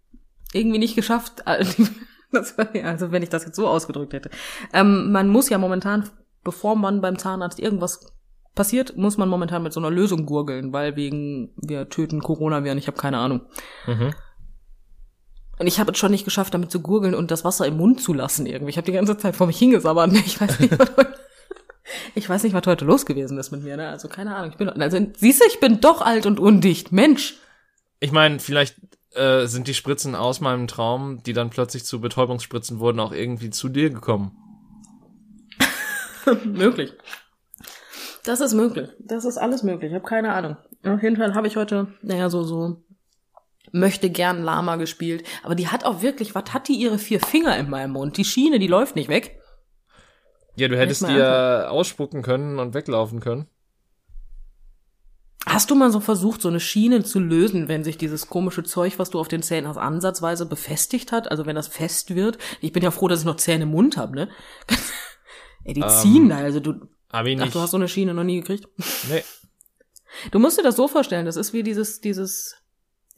[0.52, 1.42] irgendwie nicht geschafft,
[2.32, 4.30] das also wenn ich das jetzt so ausgedrückt hätte.
[4.72, 6.08] Ähm, man muss ja momentan,
[6.44, 8.15] bevor man beim Zahnarzt irgendwas
[8.56, 12.88] passiert, muss man momentan mit so einer Lösung gurgeln, weil wegen wir töten Coronaviren, ich
[12.88, 13.42] habe keine Ahnung.
[13.86, 14.12] Mhm.
[15.58, 18.02] Und ich habe es schon nicht geschafft, damit zu gurgeln und das Wasser im Mund
[18.02, 18.70] zu lassen irgendwie.
[18.70, 20.12] Ich habe die ganze Zeit vor mich hingesabbert.
[20.26, 21.14] Ich weiß nicht, was heute,
[22.14, 23.76] ich weiß nicht, was heute los gewesen ist mit mir.
[23.76, 23.88] Ne?
[23.88, 24.50] Also keine Ahnung.
[24.50, 26.90] Ich bin, also siehst du, ich bin doch alt und undicht.
[26.92, 27.36] Mensch.
[28.00, 28.76] Ich meine, vielleicht
[29.14, 33.50] äh, sind die Spritzen aus meinem Traum, die dann plötzlich zu Betäubungsspritzen wurden, auch irgendwie
[33.50, 34.36] zu dir gekommen.
[36.44, 36.92] möglich.
[38.26, 38.90] Das ist möglich.
[38.98, 39.90] Das ist alles möglich.
[39.90, 40.56] Ich habe keine Ahnung.
[40.84, 42.82] Auf jeden Fall habe ich heute, naja, so, so
[43.72, 45.24] möchte gern Lama gespielt.
[45.44, 48.16] Aber die hat auch wirklich, was hat die ihre vier Finger in meinem Mund?
[48.16, 49.40] Die Schiene, die läuft nicht weg.
[50.56, 53.46] Ja, du hättest mal dir ausspucken können und weglaufen können.
[55.46, 58.98] Hast du mal so versucht, so eine Schiene zu lösen, wenn sich dieses komische Zeug,
[58.98, 61.30] was du auf den Zähnen hast, ansatzweise befestigt hat?
[61.30, 62.38] Also wenn das fest wird?
[62.60, 64.28] Ich bin ja froh, dass ich noch Zähne im Mund habe, ne?
[65.64, 66.88] Ey, die Ähm, ziehen da, also du.
[67.16, 67.54] Hab ich Ach, nicht.
[67.54, 68.68] du hast so eine Schiene noch nie gekriegt?
[69.10, 69.22] nee.
[70.30, 72.54] Du musst dir das so vorstellen, das ist wie dieses, dieses,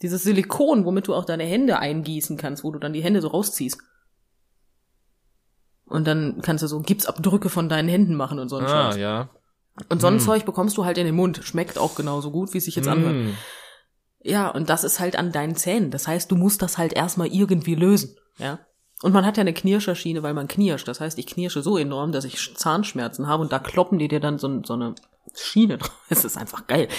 [0.01, 3.29] dieses Silikon, womit du auch deine Hände eingießen kannst, wo du dann die Hände so
[3.29, 3.79] rausziehst.
[5.85, 8.97] Und dann kannst du so Gipsabdrücke von deinen Händen machen und so ein Ah, Scheiß.
[8.97, 9.29] ja.
[9.87, 10.19] Und so ein Mm.
[10.19, 11.39] Zeug bekommst du halt in den Mund.
[11.43, 13.15] Schmeckt auch genauso gut, wie es sich jetzt anhört.
[13.15, 13.29] Mm.
[14.21, 15.89] Ja, und das ist halt an deinen Zähnen.
[15.91, 18.17] Das heißt, du musst das halt erstmal irgendwie lösen.
[18.37, 18.59] Ja.
[19.01, 20.87] Und man hat ja eine Knirscherschiene, weil man knirscht.
[20.87, 24.19] Das heißt, ich knirsche so enorm, dass ich Zahnschmerzen habe und da kloppen die dir
[24.19, 24.95] dann so, so eine
[25.33, 25.95] Schiene drauf.
[26.09, 26.89] Es ist einfach geil.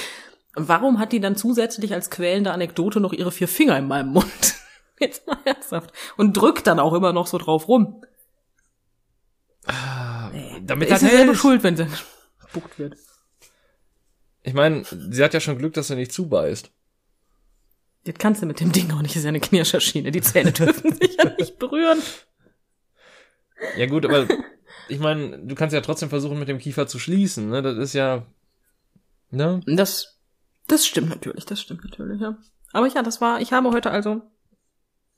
[0.54, 4.54] Warum hat die dann zusätzlich als quälende Anekdote noch ihre vier Finger in meinem Mund?
[5.00, 5.92] Jetzt mal ernsthaft.
[6.16, 8.02] Und drückt dann auch immer noch so drauf rum.
[10.62, 11.86] Damit ist sie selber schuld, wenn sie
[12.40, 12.96] gespuckt wird.
[14.42, 16.70] Ich meine, sie hat ja schon Glück, dass sie nicht zubeißt.
[18.04, 19.14] Das kannst du mit dem Ding auch nicht.
[19.14, 20.10] Das ist ja eine Knirscherschiene.
[20.10, 22.02] Die Zähne dürfen sich ja nicht berühren.
[23.76, 24.26] Ja gut, aber
[24.88, 27.50] ich meine, du kannst ja trotzdem versuchen, mit dem Kiefer zu schließen.
[27.50, 27.62] Ne?
[27.62, 28.26] Das ist ja,
[29.30, 29.60] ne?
[29.66, 30.18] Das,
[30.66, 32.38] das stimmt natürlich, das stimmt natürlich, ja.
[32.72, 34.22] Aber ja, das war, ich habe heute also,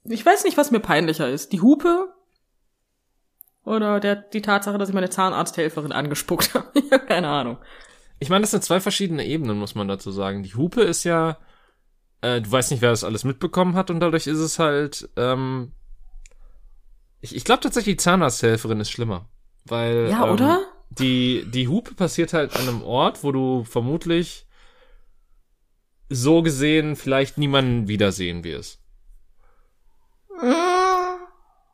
[0.05, 1.53] ich weiß nicht, was mir peinlicher ist.
[1.53, 2.13] Die Hupe
[3.65, 6.69] oder der, die Tatsache, dass ich meine Zahnarzthelferin angespuckt habe.
[6.75, 7.59] Ich habe keine Ahnung.
[8.19, 10.43] Ich meine, das sind zwei verschiedene Ebenen, muss man dazu sagen.
[10.43, 11.39] Die Hupe ist ja,
[12.23, 15.73] äh, du weißt nicht, wer das alles mitbekommen hat und dadurch ist es halt, ähm,
[17.21, 19.29] ich, ich glaube tatsächlich, die Zahnarzthelferin ist schlimmer.
[19.65, 20.61] Weil, Ja, ähm, oder?
[20.91, 24.47] Die, die Hupe passiert halt an einem Ort, wo du vermutlich
[26.09, 28.81] so gesehen vielleicht niemanden wiedersehen wirst.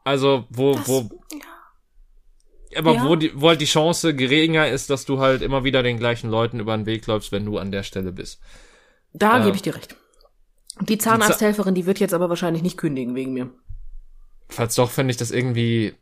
[0.04, 1.08] Also, wo, wo,
[2.76, 3.04] aber Ja.
[3.04, 6.30] wo, die, wo halt die Chance geringer ist, dass du halt immer wieder den gleichen
[6.30, 8.40] Leuten über den Weg läufst, wenn du an der Stelle bist.
[9.12, 9.44] Da Ja.
[9.44, 9.96] gebe ich dir recht.
[10.80, 13.50] Die Zahnarzthelferin, die wird jetzt aber wahrscheinlich nicht kündigen wegen mir.
[14.48, 15.94] Falls doch, fände ich das irgendwie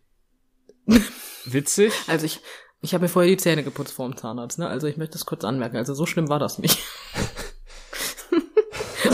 [1.45, 1.93] witzig.
[2.07, 2.41] Also ich,
[2.81, 4.69] ich habe mir vorher die Zähne geputzt vor dem Zahnarzt, ne?
[4.69, 5.77] Also ich möchte das kurz anmerken.
[5.77, 6.79] Also so schlimm war das nicht.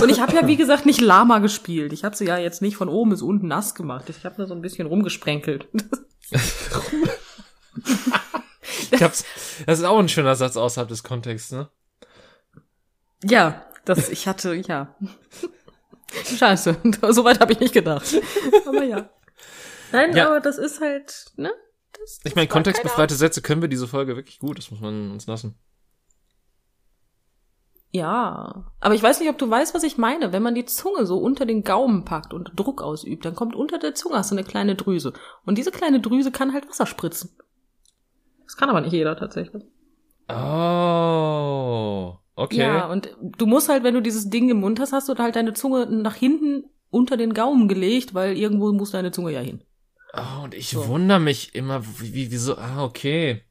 [0.01, 1.93] Und ich habe ja, wie gesagt, nicht Lama gespielt.
[1.93, 4.09] Ich habe sie ja jetzt nicht von oben bis unten nass gemacht.
[4.09, 5.69] Ich habe nur so ein bisschen rumgesprenkelt.
[8.91, 9.25] ich hab's,
[9.67, 11.69] das ist auch ein schöner Satz außerhalb des Kontexts, ne?
[13.23, 14.95] Ja, das, ich hatte, ja.
[16.37, 16.77] Scheiße,
[17.11, 18.07] soweit habe ich nicht gedacht.
[18.67, 19.09] Aber ja.
[19.93, 20.27] Nein, Ja.
[20.29, 21.53] aber das ist halt, ne?
[21.99, 25.27] Das, Ich meine, kontextbefreite Sätze können wir diese Folge wirklich gut, das muss man uns
[25.27, 25.59] lassen.
[27.95, 30.33] Ja, aber ich weiß nicht, ob du weißt, was ich meine.
[30.33, 33.79] Wenn man die Zunge so unter den Gaumen packt und Druck ausübt, dann kommt unter
[33.79, 35.13] der Zunge hast du eine kleine Drüse.
[35.45, 37.37] Und diese kleine Drüse kann halt Wasser spritzen.
[38.45, 39.65] Das kann aber nicht jeder tatsächlich.
[40.31, 42.59] Oh, okay.
[42.59, 45.37] Ja, und du musst halt, wenn du dieses Ding im Mund hast, hast du halt
[45.37, 49.63] deine Zunge nach hinten unter den Gaumen gelegt, weil irgendwo muss deine Zunge ja hin.
[50.15, 50.89] Oh, und ich So.
[50.89, 53.43] wundere mich immer, wie, wie, wieso, ah, okay.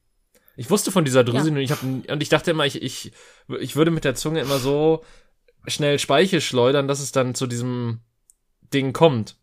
[0.56, 1.52] Ich wusste von dieser Drüse Ja.
[1.54, 3.12] und ich hab, und ich dachte immer, ich, ich,
[3.60, 5.02] ich würde mit der Zunge immer so
[5.66, 8.00] schnell Speichel schleudern, dass es dann zu diesem
[8.72, 9.36] Ding kommt.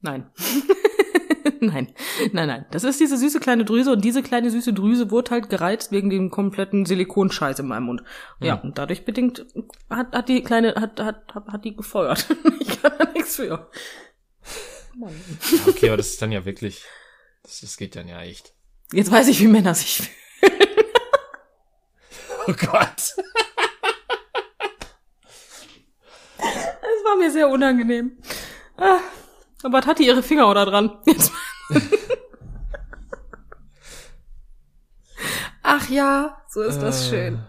[0.00, 0.30] Nein.
[1.66, 1.92] nein,
[2.32, 2.66] nein, nein.
[2.70, 6.10] Das ist diese süße kleine Drüse und diese kleine süße Drüse wurde halt gereizt wegen
[6.10, 8.02] dem kompletten Silikonscheiß in meinem Mund.
[8.40, 8.68] Ja, Hm.
[8.70, 9.46] und dadurch bedingt
[9.90, 12.26] hat, hat die kleine, hat, hat, hat, hat die gefeuert.
[12.60, 13.68] ich kann da nichts für.
[14.96, 15.12] Mann.
[15.52, 16.84] Ja, okay, aber das ist dann ja wirklich,
[17.42, 18.52] das, das geht dann ja echt.
[18.92, 20.12] Jetzt weiß ich, wie Männer sich fühlen.
[22.46, 23.14] Oh Gott.
[26.38, 28.12] Es war mir sehr unangenehm.
[28.76, 29.00] Ah,
[29.62, 30.98] aber hat die ihre Finger oder dran?
[31.04, 31.32] Jetzt.
[35.62, 37.10] Ach ja, so ist das Äh.
[37.10, 37.44] schön.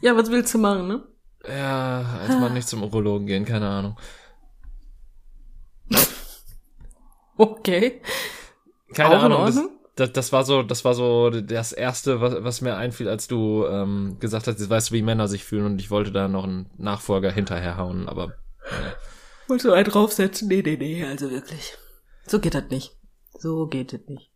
[0.00, 1.04] Ja, was willst du machen, ne?
[1.46, 3.98] Ja, als man nicht zum Urologen gehen, keine Ahnung.
[7.36, 8.00] Okay.
[8.94, 9.46] Keine Auch Ahnung.
[9.46, 9.60] Das,
[9.96, 13.66] das, das war so, das war so das erste, was, was mir einfiel, als du
[13.66, 16.44] ähm, gesagt hast, jetzt weißt du, wie Männer sich fühlen und ich wollte da noch
[16.44, 18.34] einen Nachfolger hinterherhauen, aber
[19.50, 20.48] Wolltest du einen draufsetzen?
[20.48, 21.74] Nee, nee, nee, also wirklich.
[22.26, 22.96] So geht das nicht.
[23.38, 24.30] So geht das nicht.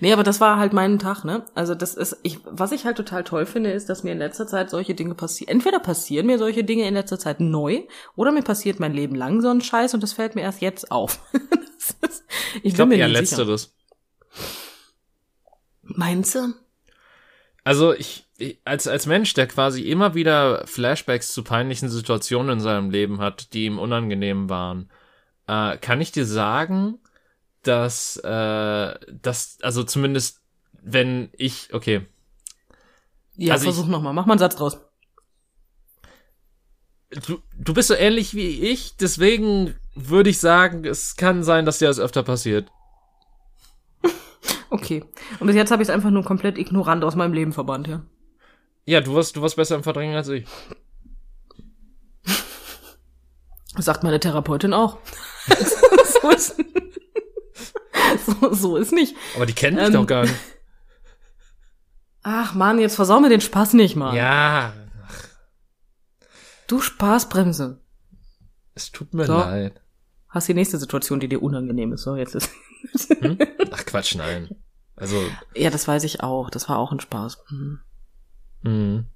[0.00, 1.46] Nee, aber das war halt mein Tag, ne?
[1.54, 4.48] Also das ist, ich, was ich halt total toll finde, ist, dass mir in letzter
[4.48, 5.52] Zeit solche Dinge passieren.
[5.52, 7.82] Entweder passieren mir solche Dinge in letzter Zeit neu,
[8.16, 10.90] oder mir passiert mein Leben lang so ein Scheiß und das fällt mir erst jetzt
[10.90, 11.20] auf.
[11.78, 12.24] Ist,
[12.56, 13.20] ich ich glaube eher sicher.
[13.20, 13.76] letzteres.
[15.82, 16.54] Meinst du?
[17.68, 22.60] Also ich, ich als als Mensch, der quasi immer wieder Flashbacks zu peinlichen Situationen in
[22.60, 24.88] seinem Leben hat, die ihm unangenehm waren,
[25.46, 26.98] äh, kann ich dir sagen,
[27.62, 30.40] dass äh, dass also zumindest
[30.80, 32.06] wenn ich okay
[33.36, 34.14] Ja, Also versuch nochmal.
[34.14, 34.78] Mach mal einen Satz draus.
[37.26, 41.80] du, du bist so ähnlich wie ich, deswegen würde ich sagen, es kann sein, dass
[41.80, 42.70] dir das öfter passiert.
[44.70, 45.04] Okay.
[45.40, 48.02] Und bis jetzt habe ich es einfach nur komplett ignorant aus meinem Leben verbannt, ja.
[48.84, 50.46] Ja, du warst, du warst besser im Verdrängen als ich.
[53.76, 54.98] Das sagt meine Therapeutin auch.
[55.48, 56.56] so, ist,
[58.26, 59.14] so, so ist nicht.
[59.36, 60.34] Aber die kennen dich Ähm, doch gar nicht.
[62.22, 64.14] Ach Mann, jetzt versau mir den Spaß nicht, Mann.
[64.16, 64.74] Ja,
[66.66, 67.80] Du Spaßbremse.
[68.74, 69.34] es tut mir So.
[69.38, 69.80] leid.
[70.28, 72.02] Hast die nächste Situation, die dir unangenehm ist.
[72.02, 72.50] So, jetzt ist.
[73.20, 73.38] Hm?
[73.72, 74.48] Ach Quatsch, nein.
[74.96, 75.16] Also,
[75.54, 76.50] Ja, das weiß ich auch.
[76.50, 77.44] Das war auch ein Spaß.
[77.48, 79.06] Hm.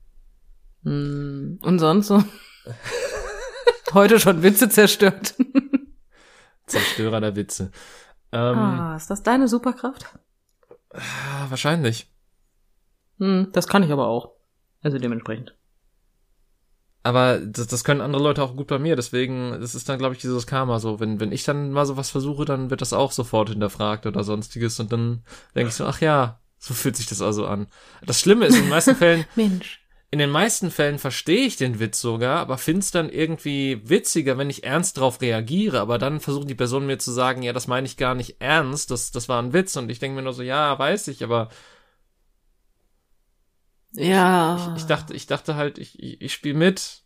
[0.84, 1.58] Hm.
[1.62, 2.22] Und sonst so?
[3.92, 5.34] Heute schon Witze zerstört.
[6.66, 7.70] Zerstörer der Witze.
[8.32, 10.06] Ähm, ah, ist das deine Superkraft?
[10.94, 12.10] ah, wahrscheinlich.
[13.18, 14.32] Hm, das kann ich aber auch.
[14.82, 15.54] Also dementsprechend.
[17.02, 20.14] Aber das, das können andere Leute auch gut bei mir, deswegen, das ist dann, glaube
[20.14, 21.00] ich, dieses Karma so.
[21.00, 24.78] Wenn, wenn ich dann mal sowas versuche, dann wird das auch sofort hinterfragt oder sonstiges
[24.78, 27.66] und dann denke ich so, ach ja, so fühlt sich das also an.
[28.06, 29.80] Das Schlimme ist, in den meisten Fällen, Mensch.
[30.12, 34.48] in den meisten Fällen verstehe ich den Witz sogar, aber find's dann irgendwie witziger, wenn
[34.48, 37.86] ich ernst drauf reagiere, aber dann versucht die Person mir zu sagen, ja, das meine
[37.86, 40.42] ich gar nicht ernst, das, das war ein Witz und ich denke mir nur so,
[40.44, 41.48] ja, weiß ich, aber
[43.92, 44.74] Ja.
[44.74, 47.02] ich, ich dachte, ich dachte halt, ich, ich, ich spiele mit.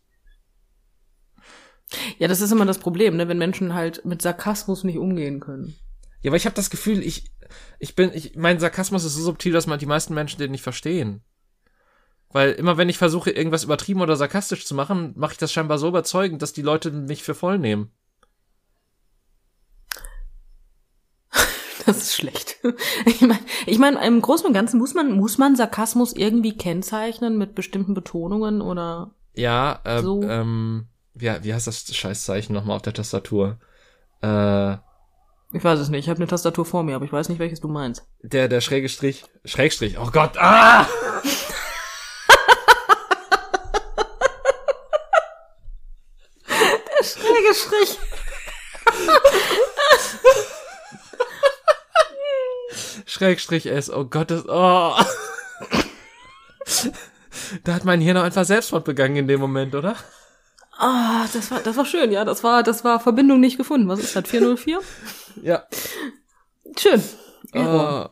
[2.17, 5.75] Ja, das ist immer das Problem, ne, wenn Menschen halt mit Sarkasmus nicht umgehen können.
[6.21, 7.31] Ja, aber ich habe das Gefühl, ich,
[7.79, 10.63] ich bin, ich, mein Sarkasmus ist so subtil, dass man die meisten Menschen den nicht
[10.63, 11.21] verstehen.
[12.29, 15.77] Weil immer wenn ich versuche, irgendwas übertrieben oder sarkastisch zu machen, mache ich das scheinbar
[15.77, 17.91] so überzeugend, dass die Leute mich für voll nehmen.
[21.93, 22.57] Das ist schlecht.
[23.05, 27.37] Ich meine, ich mein, im Großen und Ganzen muss man, muss man Sarkasmus irgendwie kennzeichnen
[27.37, 29.11] mit bestimmten Betonungen oder.
[29.35, 30.21] Ja, äh, So.
[30.23, 33.57] ähm, wie, wie heißt das Scheißzeichen nochmal auf der Tastatur?
[34.21, 34.73] Äh,
[35.53, 37.61] Ich weiß es nicht, ich habe eine Tastatur vor mir, aber ich weiß nicht, welches
[37.61, 38.05] du meinst.
[38.21, 40.85] der, der schräge Strich, Schrägstrich, oh Gott, ah!
[47.01, 47.97] Schräge Strich.
[53.17, 53.89] Schrägstrich S.
[53.89, 54.93] Oh Gott, das, oh.
[57.63, 59.95] da hat mein Hirn auch einfach Selbstmord begangen in dem Moment, oder?
[60.77, 62.25] Ah, das war, das war schön, ja.
[62.25, 63.87] Das war, das war Verbindung nicht gefunden.
[63.87, 64.29] Was ist das?
[64.29, 64.81] 404?
[65.41, 65.65] Ja.
[66.77, 67.01] Schön.
[67.55, 68.05] Oh.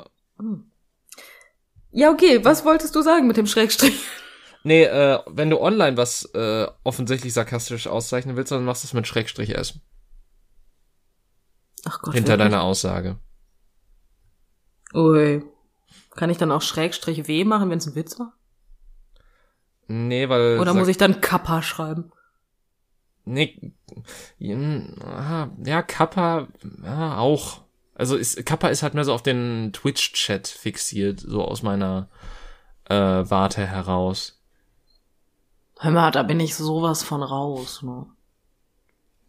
[1.91, 2.43] Ja, okay.
[2.43, 3.99] Was wolltest du sagen mit dem Schrägstrich?
[4.63, 8.93] Nee, äh, wenn du online was äh, offensichtlich sarkastisch auszeichnen willst, dann machst du es
[8.93, 9.79] mit Schrägstrich S.
[11.87, 12.15] Ach Gott.
[12.15, 13.19] Hinter deiner Aussage.
[14.95, 15.43] Ui.
[16.15, 18.34] Kann ich dann auch Schrägstrich W machen, wenn es ein Witz war?
[19.88, 20.60] Nee, weil.
[20.60, 22.12] Oder muss ich dann Kappa schreiben?
[23.25, 23.73] Nee.
[24.39, 24.95] hm,
[25.63, 26.47] Ja, Kappa,
[26.84, 27.62] ja, auch.
[27.95, 32.10] Also ist, Kappa ist halt mehr so auf den Twitch-Chat fixiert, so aus meiner
[32.86, 34.41] äh, Warte heraus.
[35.79, 38.05] Hör mal, da bin ich sowas von raus, ne?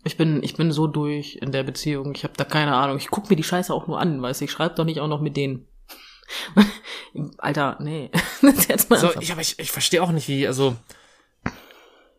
[0.07, 2.15] Ich bin, ich bin so durch in der Beziehung.
[2.15, 2.97] Ich habe da keine Ahnung.
[2.97, 4.45] Ich guck mir die Scheiße auch nur an, weißt du.
[4.45, 5.67] Ich schreibe doch nicht auch noch mit denen.
[7.39, 8.11] Alter, nee.
[8.69, 10.77] Jetzt mal So, ich, aber ich, ich verstehe auch nicht, wie, also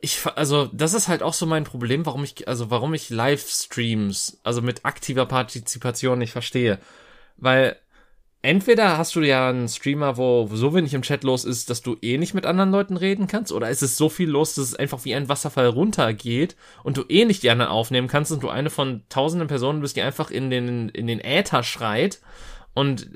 [0.02, 4.42] ich, also das ist halt auch so mein Problem, warum ich, also warum ich Livestreams,
[4.44, 6.80] also mit aktiver Partizipation nicht verstehe,
[7.38, 7.78] weil
[8.48, 11.98] entweder hast du ja einen Streamer, wo so wenig im Chat los ist, dass du
[12.02, 14.76] eh nicht mit anderen Leuten reden kannst, oder ist es so viel los, dass es
[14.76, 18.48] einfach wie ein Wasserfall runtergeht und du eh nicht die anderen aufnehmen kannst und du
[18.48, 22.22] eine von tausenden Personen bist, die einfach in den in den Äther schreit
[22.74, 23.10] und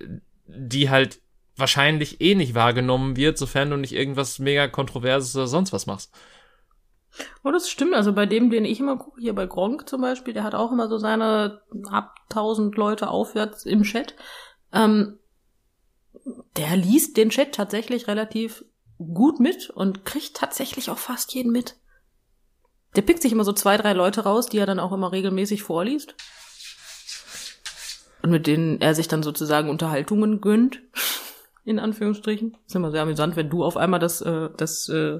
[0.48, 1.22] die halt
[1.56, 6.14] wahrscheinlich eh nicht wahrgenommen wird, sofern du nicht irgendwas mega kontroverses oder sonst was machst.
[7.46, 7.94] Oh, das stimmt.
[7.94, 10.74] Also bei dem, den ich immer gucke, hier bei Gronk zum Beispiel, der hat auch
[10.74, 14.16] immer so seine ab 1000 Leute aufwärts im Chat.
[14.74, 15.20] Ähm,
[16.58, 18.66] der liest den Chat tatsächlich relativ
[18.98, 21.76] gut mit und kriegt tatsächlich auch fast jeden mit.
[22.96, 25.64] Der pickt sich immer so zwei, drei Leute raus, die er dann auch immer regelmäßig
[25.64, 26.16] vorliest.
[28.22, 30.82] Und mit denen er sich dann sozusagen Unterhaltungen gönnt.
[31.64, 32.58] In Anführungsstrichen.
[32.66, 35.20] Ist immer sehr amüsant, wenn du auf einmal das, äh, das, äh,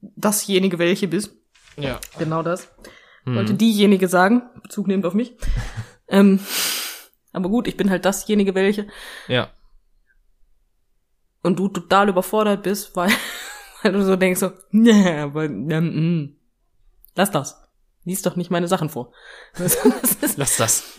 [0.00, 1.32] dasjenige welche bist.
[1.76, 2.00] Ja.
[2.18, 2.68] Genau das.
[3.24, 3.36] Hm.
[3.36, 5.36] Wollte diejenige sagen, Bezug nehmend auf mich.
[6.08, 6.40] ähm,
[7.36, 8.86] aber gut, ich bin halt dasjenige welche.
[9.28, 9.50] Ja.
[11.42, 13.10] Und du total überfordert bist, weil,
[13.82, 16.36] weil du so denkst so, nee, aber, ähm, mm,
[17.14, 17.62] lass das.
[18.04, 19.12] Lies doch nicht meine Sachen vor.
[19.58, 20.98] Das ist, Lass das.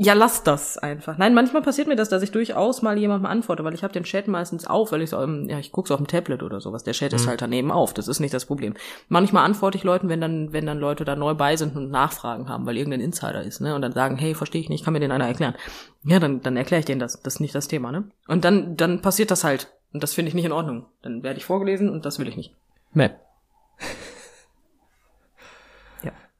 [0.00, 1.18] Ja, lass das einfach.
[1.18, 4.04] Nein, manchmal passiert mir das, dass ich durchaus mal jemandem antworte, weil ich habe den
[4.04, 6.84] Chat meistens auf, weil ich so, ähm, ja, ich guck's auf dem Tablet oder sowas.
[6.84, 7.30] Der Chat ist Mhm.
[7.30, 7.94] halt daneben auf.
[7.94, 8.74] Das ist nicht das Problem.
[9.08, 12.48] Manchmal antworte ich Leuten, wenn dann, wenn dann Leute da neu bei sind und Nachfragen
[12.48, 13.74] haben, weil irgendein Insider ist, ne?
[13.74, 15.56] Und dann sagen, hey, verstehe ich nicht, kann mir den einer erklären.
[16.04, 17.20] Ja, dann, dann erkläre ich denen das.
[17.20, 18.04] Das ist nicht das Thema, ne?
[18.28, 19.72] Und dann, dann passiert das halt.
[19.92, 20.86] Und das finde ich nicht in Ordnung.
[21.02, 22.54] Dann werde ich vorgelesen und das will ich nicht.
[22.92, 23.12] Map.
[23.12, 23.27] ja.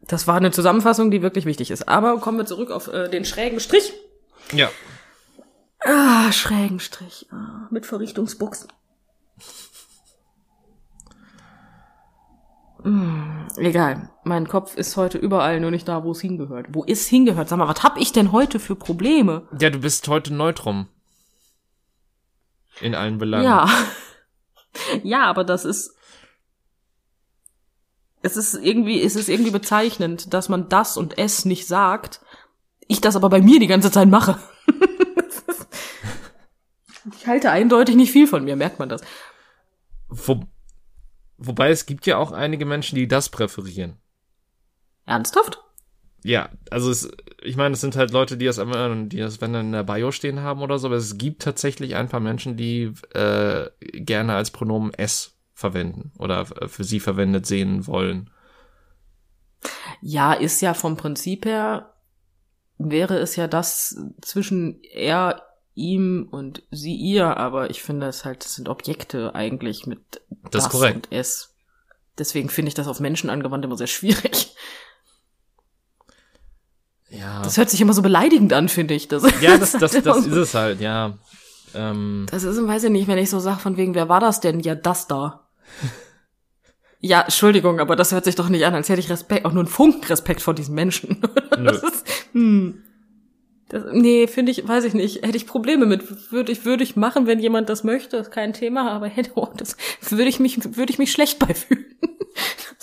[0.08, 1.86] Das war eine Zusammenfassung, die wirklich wichtig ist.
[1.86, 3.92] Aber kommen wir zurück auf äh, den schrägen Strich.
[4.52, 4.70] Ja.
[5.80, 7.28] Ah, schrägen Strich.
[7.30, 8.72] Ah, mit Verrichtungsbuchsen.
[12.82, 14.08] Hm, egal.
[14.24, 16.68] Mein Kopf ist heute überall, nur nicht da, wo es hingehört.
[16.70, 17.50] Wo ist hingehört?
[17.50, 19.46] Sag mal, was hab ich denn heute für Probleme?
[19.60, 20.88] Ja, du bist heute Neutrum.
[22.80, 23.44] In allen Belangen.
[23.44, 23.68] Ja.
[25.02, 25.97] ja, aber das ist.
[28.22, 32.20] Es ist irgendwie, es ist irgendwie bezeichnend, dass man das und es nicht sagt.
[32.88, 34.38] Ich das aber bei mir die ganze Zeit mache.
[37.16, 39.00] Ich halte eindeutig nicht viel von mir, merkt man das.
[40.08, 40.42] Wo,
[41.36, 43.96] wobei es gibt ja auch einige Menschen, die das präferieren.
[45.06, 45.62] Ernsthaft?
[46.22, 47.10] Ja, also es,
[47.42, 49.84] ich meine, es sind halt Leute, die das immer, die das, wenn dann in der
[49.84, 54.34] Bio stehen haben oder so, aber es gibt tatsächlich ein paar Menschen, die äh, gerne
[54.34, 58.30] als Pronomen S verwenden oder äh, für sie verwendet sehen wollen.
[60.00, 61.94] Ja, ist ja vom Prinzip her,
[62.78, 65.42] wäre es ja das zwischen er,
[65.74, 70.68] ihm und sie, ihr, aber ich finde es halt, das sind Objekte eigentlich mit Das
[70.68, 71.08] korrekt.
[71.08, 71.54] und es.
[72.18, 74.54] Deswegen finde ich das auf Menschen angewandt immer sehr schwierig.
[77.10, 79.08] Ja, Das hört sich immer so beleidigend an, finde ich.
[79.08, 81.18] Das, ja, das, das, das ist es halt, ja.
[81.74, 84.40] Ähm, Das ist, weiß ich nicht, wenn ich so sag, von wegen, wer war das
[84.40, 84.60] denn?
[84.60, 85.47] Ja, das da.
[87.00, 89.62] Ja, Entschuldigung, aber das hört sich doch nicht an, als hätte ich Respekt, auch nur
[89.62, 91.18] einen Funken Respekt vor diesen Menschen.
[91.58, 91.64] Nö.
[91.64, 92.82] Das ist, hm.
[93.68, 96.32] Das, nee, finde ich, weiß ich nicht, hätte ich Probleme mit.
[96.32, 99.48] Würde ich, würde ich machen, wenn jemand das möchte, ist kein Thema, aber hätte, oh,
[99.56, 99.76] das
[100.08, 101.84] würde ich mich, würde ich mich schlecht bei fühlen.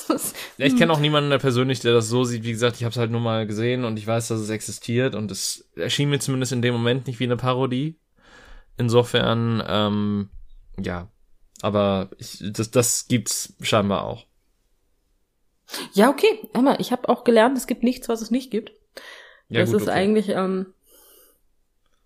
[0.08, 2.44] Das ist, Ja, ich kenne auch niemanden persönlich, der das so sieht.
[2.44, 5.16] Wie gesagt, ich habe es halt nur mal gesehen und ich weiß, dass es existiert
[5.16, 7.98] und es erschien mir zumindest in dem Moment nicht wie eine Parodie.
[8.78, 10.30] Insofern, ähm,
[10.78, 11.10] ja.
[11.62, 14.26] Aber ich, das, das gibt's scheinbar auch.
[15.94, 18.72] ja, okay, Emma, ich habe auch gelernt, es gibt nichts, was es nicht gibt.
[19.50, 19.98] Ja, das gut, ist okay.
[19.98, 20.74] eigentlich, ähm,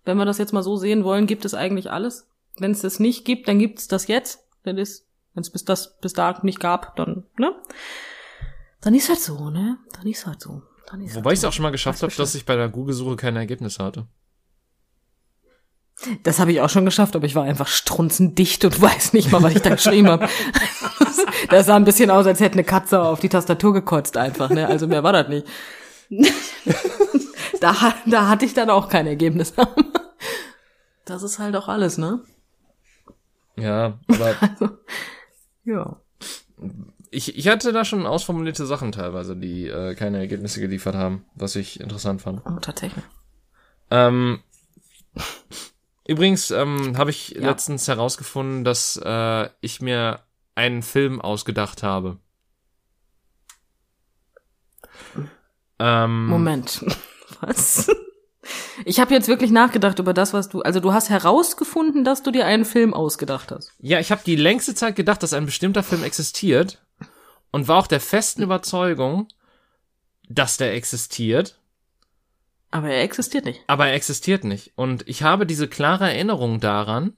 [0.04, 2.26] Wenn wir das jetzt mal so sehen wollen, gibt es eigentlich alles.
[2.58, 4.44] Wenn es das nicht gibt, dann gibt es das jetzt.
[4.62, 7.54] Dann ist, wenn es bis das bis da nicht gab, dann, ne?
[8.80, 9.78] Dann ist halt so, ne?
[9.92, 10.62] Dann ist halt so.
[10.86, 11.48] Dann ist Wobei halt ich es so.
[11.48, 14.06] auch schon mal geschafft habe, dass ich bei der Google-Suche keine Ergebnisse hatte.
[16.22, 19.42] Das habe ich auch schon geschafft, aber ich war einfach strunzendicht und weiß nicht mal,
[19.42, 20.28] was ich da geschrieben habe.
[21.50, 24.66] Das sah ein bisschen aus, als hätte eine Katze auf die Tastatur gekotzt einfach, ne?
[24.66, 25.46] Also mehr war das nicht.
[27.60, 27.74] Da,
[28.06, 29.52] da hatte ich dann auch kein Ergebnis.
[31.04, 32.20] Das ist halt auch alles, ne?
[33.56, 34.34] Ja, aber
[35.64, 35.96] Ja.
[37.10, 41.54] ich, ich hatte da schon ausformulierte Sachen teilweise, die äh, keine Ergebnisse geliefert haben, was
[41.56, 42.40] ich interessant fand.
[42.46, 43.04] Oh, tatsächlich.
[43.90, 44.40] Ähm,
[46.10, 47.48] übrigens ähm, habe ich Ja.
[47.48, 50.20] letztens herausgefunden, dass äh, ich mir
[50.54, 52.18] einen Film ausgedacht habe.
[55.78, 56.84] Ähm, Moment.
[57.40, 57.88] Was?
[58.84, 60.60] Ich habe jetzt wirklich nachgedacht über das, was du.
[60.62, 63.72] Also du hast herausgefunden, dass du dir einen Film ausgedacht hast.
[63.78, 66.82] Ja, ich habe die längste Zeit gedacht, dass ein bestimmter Film existiert
[67.50, 69.28] und war auch der festen Überzeugung,
[70.28, 71.59] dass der existiert,
[72.70, 73.62] Aber er existiert nicht.
[73.66, 74.72] aber er existiert nicht.
[74.76, 77.14] Und ich habe diese klare Erinnerung daran,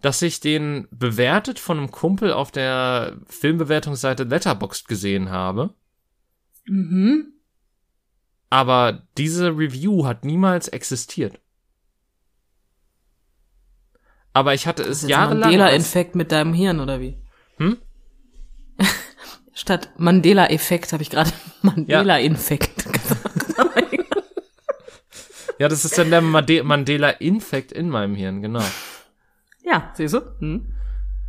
[0.00, 5.74] dass ich den bewertet von einem Kumpel auf der Filmbewertungsseite Letterboxd gesehen habe.
[6.64, 7.34] Mhm.
[8.48, 11.40] Aber diese Review hat niemals existiert.
[14.32, 15.40] Aber ich hatte es jahrelang.
[15.40, 17.18] Mandela-Infekt mit deinem Hirn, oder wie?
[17.58, 17.76] Hm?
[19.52, 22.89] Statt Mandela-Effekt habe ich gerade Mandela-Infekt.
[25.60, 28.64] Ja, das ist dann der Made Mandela-Infekt in meinem Hirn, genau.
[29.62, 30.20] ja, siehst du?
[30.38, 30.72] Hm.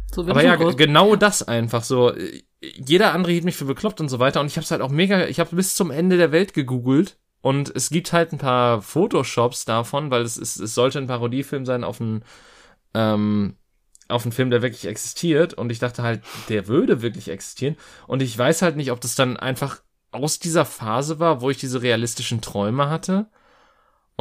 [0.10, 0.78] So Aber ja, groß.
[0.78, 2.14] genau das einfach so.
[2.62, 4.40] Jeder andere hielt mich für bekloppt und so weiter.
[4.40, 7.18] Und ich habe es halt auch mega, ich habe bis zum Ende der Welt gegoogelt.
[7.42, 11.66] Und es gibt halt ein paar Photoshops davon, weil es, ist, es sollte ein Parodiefilm
[11.66, 12.24] sein auf einen,
[12.94, 13.58] ähm,
[14.08, 15.56] auf einen Film, der wirklich existiert.
[15.56, 17.76] Und ich dachte halt, der würde wirklich existieren.
[18.08, 21.58] Und ich weiß halt nicht, ob das dann einfach aus dieser Phase war, wo ich
[21.58, 23.28] diese realistischen Träume hatte.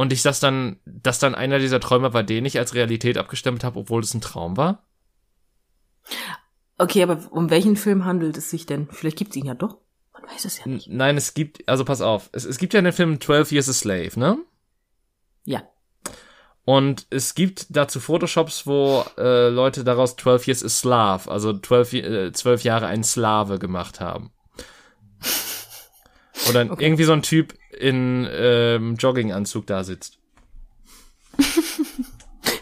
[0.01, 3.63] Und ich das dann, dass dann einer dieser Träume war, den ich als Realität abgestempelt
[3.63, 4.83] habe, obwohl es ein Traum war.
[6.79, 8.87] Okay, aber um welchen Film handelt es sich denn?
[8.89, 9.77] Vielleicht gibt's ihn ja doch.
[10.11, 10.89] Man weiß es ja N- nicht.
[10.89, 13.73] Nein, es gibt, also pass auf, es, es gibt ja den Film 12 Years a
[13.73, 14.39] Slave, ne?
[15.45, 15.61] Ja.
[16.65, 21.93] Und es gibt dazu Photoshops, wo äh, Leute daraus 12 Years a Slav, also 12,
[21.93, 24.31] äh, 12 Jahre ein Slave gemacht haben.
[26.49, 26.83] Oder Okay.
[26.83, 30.17] irgendwie so ein Typ in ähm, Jogginganzug da sitzt.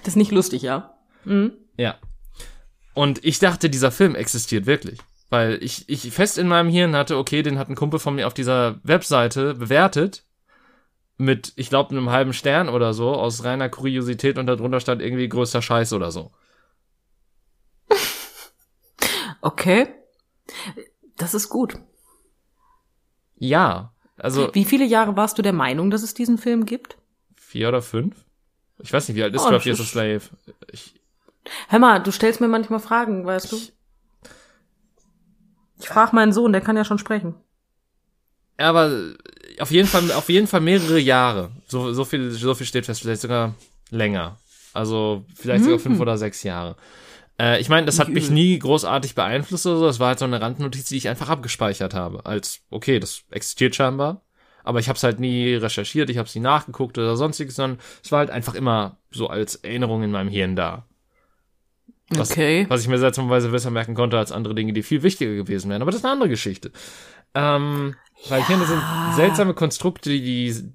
[0.03, 0.95] Das ist nicht lustig, ja?
[1.25, 1.53] Mhm.
[1.77, 1.95] Ja.
[2.93, 4.99] Und ich dachte, dieser Film existiert wirklich.
[5.29, 8.25] Weil ich, ich fest in meinem Hirn hatte, okay, den hat ein Kumpel von mir
[8.25, 10.23] auf dieser Webseite bewertet.
[11.17, 15.29] Mit, ich glaube, einem halben Stern oder so, aus reiner Kuriosität und darunter stand irgendwie
[15.29, 16.31] größter Scheiß oder so.
[19.41, 19.87] Okay.
[21.17, 21.77] Das ist gut.
[23.39, 23.93] Ja.
[24.17, 26.97] Also Wie viele Jahre warst du der Meinung, dass es diesen Film gibt?
[27.35, 28.15] vier oder fünf?
[28.81, 30.21] Ich weiß nicht, wie alt ist Oh, 12 das Years a Slave?
[30.71, 30.93] Ich,
[31.69, 33.55] Hör mal, du stellst mir manchmal Fragen, weißt du?
[33.55, 33.73] ich,
[35.79, 37.35] Ich frage meinen Sohn, der kann ja schon sprechen.
[38.57, 39.13] aber
[39.59, 41.51] auf jeden Fall, auf jeden Fall mehrere Jahre.
[41.67, 43.55] So, so viel, so viel steht fest, vielleicht sogar
[43.89, 44.37] länger.
[44.73, 46.75] Also vielleicht sogar fünf oder sechs Jahre.
[47.39, 49.85] Äh, ich meine, das hat mich nie großartig beeinflusst oder so.
[49.85, 52.25] Das war halt so eine Randnotiz, die ich einfach abgespeichert habe.
[52.25, 54.21] Als, okay, das existiert scheinbar.
[54.63, 57.79] Aber ich habe es halt nie recherchiert, ich habe es nie nachgeguckt oder sonstiges, sondern
[58.03, 60.85] es war halt einfach immer so als Erinnerung in meinem Hirn da.
[62.09, 62.65] Was, Okay.
[62.69, 65.81] was ich mir seltsamerweise besser merken konnte als andere Dinge, die viel wichtiger gewesen wären.
[65.81, 66.71] Aber das ist eine andere Geschichte.
[67.33, 67.95] Ähm,
[68.27, 68.81] weil Hirne sind
[69.15, 70.73] seltsame Konstrukte, die, die,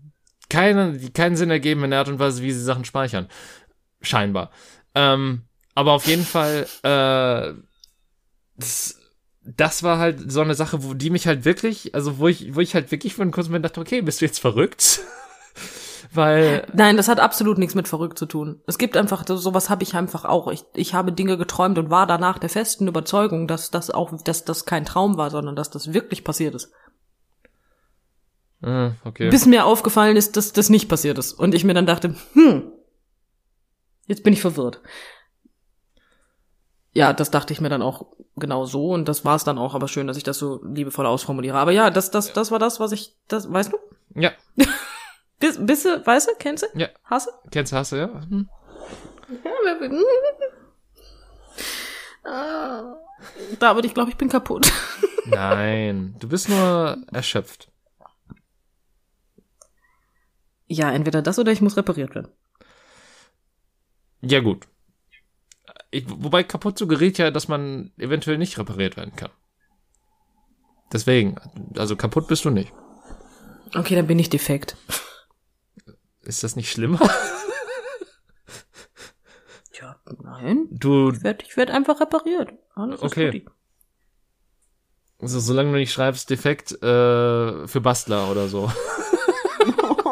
[0.48, 3.28] keine, die keinen Sinn ergeben in der Art und Weise, wie sie Sachen speichern.
[4.00, 4.50] Scheinbar.
[4.94, 5.42] Ähm,
[5.74, 7.54] aber auf jeden Fall, äh,
[8.56, 8.98] das,
[9.42, 12.60] das war halt so eine Sache, wo die mich halt wirklich, also wo ich, wo
[12.60, 15.00] ich halt wirklich für einen kurzen Moment dachte, okay, bist du jetzt verrückt?
[16.12, 18.60] Weil, Nein, das hat absolut nichts mit verrückt zu tun.
[18.68, 20.46] Es gibt einfach, so- sowas habe ich einfach auch.
[20.46, 24.44] Ich, ich habe Dinge geträumt und war danach der festen Überzeugung, dass das auch, dass
[24.44, 26.70] das kein Traum war, sondern dass das wirklich passiert ist.
[28.62, 29.28] äh, okay.
[29.28, 31.32] Bis mir aufgefallen ist, dass das nicht passiert ist.
[31.32, 32.70] Und ich mir dann dachte, hm,
[34.06, 34.80] jetzt bin ich verwirrt.
[36.94, 39.74] Ja, das dachte ich mir dann auch genau so und das war es dann auch,
[39.74, 41.58] aber schön, dass ich das so liebevoll ausformuliere.
[41.58, 43.78] Aber ja, das, das, das war das, was ich, das, weißt du?
[44.20, 44.32] Ja,
[45.40, 46.78] Bis, bist du, weißt du, kennst du?
[46.78, 46.88] ja.
[47.04, 47.30] Hasse?
[47.50, 48.08] Kennst du, hast du, ja?
[48.08, 48.48] Hm.
[52.26, 52.96] Ah,
[53.60, 54.72] David, ich glaube, ich bin kaputt.
[55.26, 57.70] Nein, du bist nur erschöpft.
[60.66, 62.32] Ja, entweder das oder ich muss repariert werden.
[64.22, 64.66] Ja, gut.
[65.94, 69.30] Ich, wobei kaputt suggeriert ja, dass man eventuell nicht repariert werden kann.
[70.92, 71.36] Deswegen,
[71.76, 72.72] also kaputt bist du nicht.
[73.74, 74.76] Okay, dann bin ich defekt.
[76.22, 76.98] Ist das nicht schlimmer?
[79.72, 80.66] Tja, nein.
[80.70, 82.52] Du, Ich werde ich werd einfach repariert.
[82.74, 83.26] Alles ist Okay.
[83.30, 83.46] tutti.
[85.20, 88.70] also solange du nicht schreibst, defekt äh, für Bastler oder so.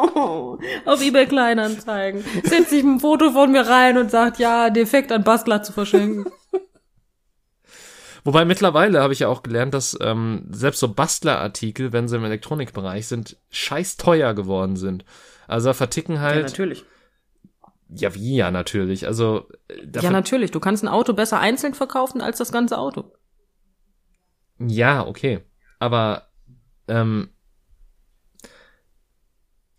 [0.85, 2.23] Auf eBay Kleinanzeigen.
[2.43, 6.25] Setzt sich ein Foto von mir rein und sagt, ja, defekt an Bastler zu verschenken.
[8.25, 12.23] Wobei mittlerweile habe ich ja auch gelernt, dass ähm, selbst so Bastlerartikel, wenn sie im
[12.23, 15.03] Elektronikbereich sind, scheiß teuer geworden sind.
[15.47, 16.43] Also verticken Ja, halt.
[16.43, 16.85] natürlich.
[17.89, 19.07] Ja, wie ja, natürlich.
[19.07, 20.51] Also äh, Ja, natürlich.
[20.51, 23.11] Du kannst ein Auto besser einzeln verkaufen als das ganze Auto.
[24.57, 25.41] Ja, okay.
[25.79, 26.29] Aber
[26.87, 27.29] ähm,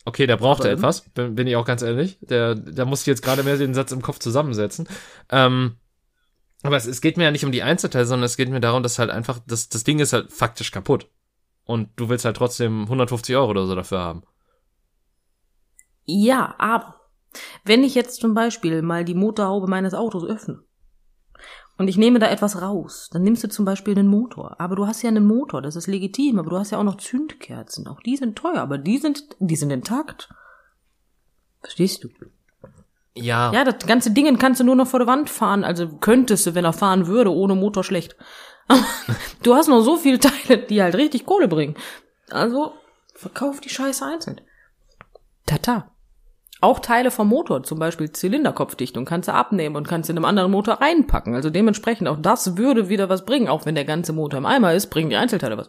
[0.04, 2.18] okay, der brauchte Aber- etwas, bin, bin ich auch ganz ehrlich.
[2.22, 4.88] Der, da muss ich jetzt gerade mehr den Satz im Kopf zusammensetzen.
[5.30, 5.76] Ähm,
[6.62, 8.82] aber es, es geht mir ja nicht um die Einzelteile, sondern es geht mir darum,
[8.82, 11.08] dass halt einfach, das, das Ding ist halt faktisch kaputt.
[11.66, 14.22] Und du willst halt trotzdem 150 Euro oder so dafür haben.
[16.04, 17.00] Ja, aber
[17.64, 20.62] wenn ich jetzt zum Beispiel mal die Motorhaube meines Autos öffne
[21.76, 24.60] und ich nehme da etwas raus, dann nimmst du zum Beispiel den Motor.
[24.60, 26.98] Aber du hast ja einen Motor, das ist legitim, aber du hast ja auch noch
[26.98, 27.88] Zündkerzen.
[27.88, 30.28] Auch die sind teuer, aber die sind, die sind intakt.
[31.60, 32.08] Verstehst du?
[33.14, 35.64] Ja, Ja, das ganze Ding kannst du nur noch vor der Wand fahren.
[35.64, 38.16] Also könntest du, wenn er fahren würde, ohne Motor schlecht.
[39.42, 41.76] du hast noch so viele Teile, die halt richtig Kohle bringen.
[42.30, 42.72] Also
[43.14, 44.40] verkauf die Scheiße einzeln.
[45.46, 45.93] Tata.
[46.64, 50.50] Auch Teile vom Motor, zum Beispiel Zylinderkopfdichtung, kannst du abnehmen und kannst in einem anderen
[50.50, 51.34] Motor reinpacken.
[51.34, 53.48] Also dementsprechend auch das würde wieder was bringen.
[53.48, 55.68] Auch wenn der ganze Motor im Eimer ist, bringen die Einzelteile was.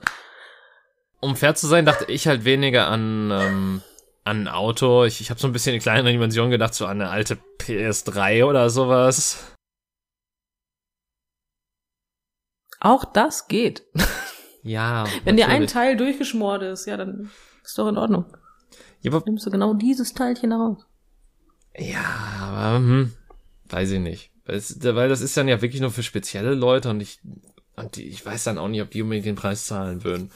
[1.19, 3.81] um fair zu sein, dachte ich halt weniger an, ähm,
[4.23, 5.03] an ein Auto.
[5.03, 8.45] Ich, ich habe so ein bisschen in kleinere Dimension gedacht, so an eine alte PS3
[8.45, 9.51] oder sowas.
[12.79, 13.83] Auch das geht.
[14.67, 15.03] Ja.
[15.23, 15.71] Wenn dir ein natürlich.
[15.73, 17.29] Teil durchgeschmort ist, ja, dann
[17.63, 18.25] ist doch in Ordnung.
[19.05, 20.85] Ja, aber Nimmst du genau dieses Teilchen raus.
[21.77, 22.03] Ja,
[22.41, 23.13] aber hm,
[23.69, 24.31] weiß ich nicht.
[24.45, 27.19] Weil, es, weil das ist dann ja wirklich nur für spezielle Leute und ich,
[27.75, 30.31] und die, ich weiß dann auch nicht, ob die unbedingt den Preis zahlen würden.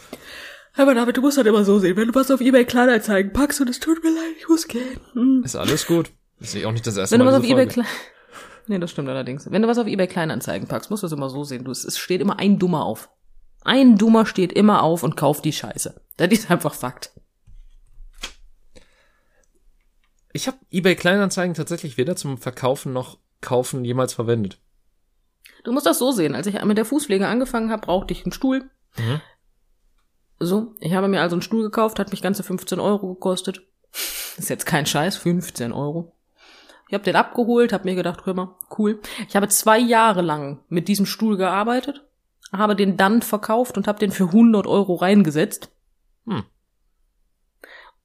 [0.76, 1.97] Aber David, du musst das immer so sehen.
[1.97, 4.99] Wenn du was auf eBay Kleinanzeigen packst und es tut mir leid, ich muss gehen.
[5.13, 5.41] Hm.
[5.43, 6.11] Ist alles gut.
[6.39, 7.34] Ist auch nicht das erste Wenn du Mal.
[7.34, 7.67] was auf eBay.
[7.67, 7.88] Klein...
[8.67, 9.49] Nee, das stimmt allerdings.
[9.49, 11.63] Wenn du was auf eBay Kleinanzeigen packst, musst du es immer so sehen.
[11.63, 13.09] Du, es, es steht immer ein Dummer auf.
[13.63, 15.99] Ein Dummer steht immer auf und kauft die Scheiße.
[16.17, 17.11] Das ist einfach Fakt.
[20.32, 24.60] Ich habe eBay Kleinanzeigen tatsächlich weder zum Verkaufen noch Kaufen jemals verwendet.
[25.64, 26.36] Du musst das so sehen.
[26.36, 28.70] Als ich mit der Fußpflege angefangen habe, brauchte ich einen Stuhl.
[28.98, 29.22] Mhm.
[30.40, 33.62] So, ich habe mir also einen Stuhl gekauft, hat mich ganze 15 Euro gekostet.
[34.38, 36.16] Ist jetzt kein Scheiß, 15 Euro.
[36.88, 39.00] Ich habe den abgeholt, habe mir gedacht, hör mal, cool.
[39.28, 42.04] Ich habe zwei Jahre lang mit diesem Stuhl gearbeitet,
[42.52, 45.70] habe den dann verkauft und habe den für 100 Euro reingesetzt.
[46.26, 46.44] Hm.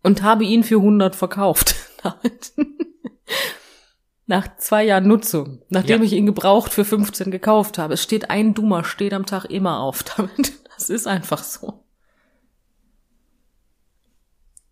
[0.02, 1.76] Und habe ihn für 100 verkauft.
[2.04, 2.52] Damit.
[4.26, 6.06] Nach zwei Jahren Nutzung, nachdem Ja.
[6.06, 7.94] ich ihn gebraucht für 15 gekauft habe.
[7.94, 10.52] Es steht ein Dummer, steht am Tag immer auf damit.
[10.76, 11.84] Das ist einfach so.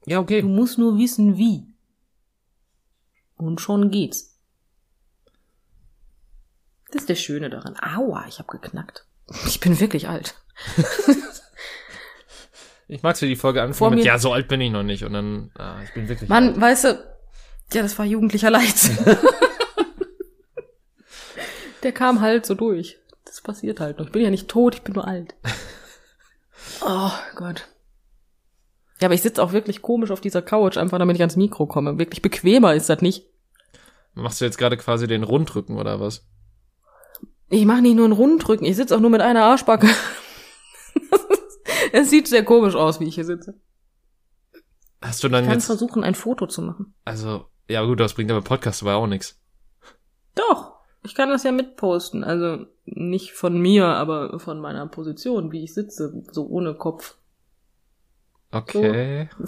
[0.06, 0.42] Ja, Du okay.
[0.42, 1.66] musst nur wissen, wie.
[3.36, 4.38] Und schon geht's.
[6.90, 7.76] Das ist der Schöne daran.
[7.80, 9.06] Aua, ich hab geknackt.
[9.46, 10.34] Ich bin wirklich alt.
[12.88, 15.02] Ich mag's, wie die Folge anfangen mit, ja, so alt bin ich noch nicht.
[15.04, 16.60] Und dann, ah, ich bin wirklich Mann, alt.
[16.60, 17.11] weißt du,
[17.74, 18.74] ja, das war jugendlicher Leid.
[21.82, 22.98] der kam halt so durch.
[23.24, 24.06] Das passiert halt noch.
[24.06, 25.34] Ich bin ja nicht tot, ich bin nur alt.
[26.84, 27.68] Oh Gott.
[29.00, 31.66] Ja, aber ich sitze auch wirklich komisch auf dieser Couch, einfach damit ich ans Mikro
[31.66, 31.98] komme.
[31.98, 33.26] Wirklich bequemer ist das nicht.
[34.14, 36.24] Machst du jetzt gerade quasi den Rundrücken oder was?
[37.48, 39.88] Ich mache nicht nur einen Rundrücken, ich sitze auch nur mit einer Arschbacke.
[41.92, 43.54] es sieht sehr komisch aus, wie ich hier sitze.
[45.00, 46.94] Hast du Ich dann kann jetzt, versuchen, ein Foto zu machen.
[47.04, 49.38] also, ja gut, das bringt aber Podcast aber auch nichts.
[50.34, 52.24] Doch, ich kann das ja mitposten.
[52.24, 57.16] Also nicht von mir, aber von meiner Position, wie ich sitze, so ohne Kopf.
[58.50, 59.28] Okay.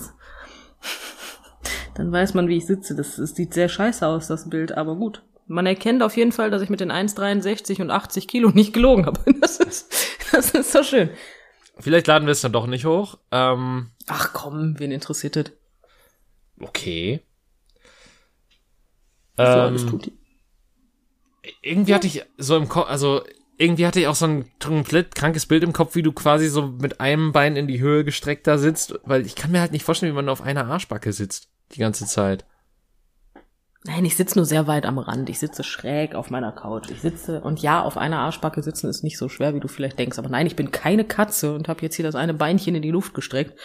[1.94, 2.94] Dann weiß man, wie ich sitze.
[2.96, 5.22] Das, das sieht sehr scheiße aus, das Bild, aber gut.
[5.46, 9.06] Man erkennt auf jeden Fall, dass ich mit den 1,63 und 80 Kilo nicht gelogen
[9.06, 9.20] habe.
[9.40, 9.94] Das ist,
[10.32, 11.10] das ist doch schön.
[11.78, 13.18] Vielleicht laden wir es dann doch nicht hoch.
[13.30, 15.52] Ähm, Ach komm, wen interessiert das?
[16.60, 17.20] okay.
[19.36, 20.12] So Ähm, tut die.
[21.62, 23.22] irgendwie hatte ich so im Kopf, also
[23.56, 26.66] irgendwie hatte ich auch so ein komplett krankes Bild im Kopf, wie du quasi so
[26.66, 29.84] mit einem Bein in die Höhe gestreckt da sitzt, weil ich kann mir halt nicht
[29.84, 32.44] vorstellen, wie man auf einer Arschbacke sitzt die ganze Zeit.
[33.86, 35.28] Nein, ich sitze nur sehr weit am Rand.
[35.28, 36.90] Ich sitze schräg auf meiner Couch.
[36.90, 39.98] Ich sitze und ja, auf einer Arschbacke sitzen ist nicht so schwer, wie du vielleicht
[39.98, 40.18] denkst.
[40.18, 42.90] Aber nein, ich bin keine Katze und habe jetzt hier das eine Beinchen in die
[42.90, 43.58] Luft gestreckt.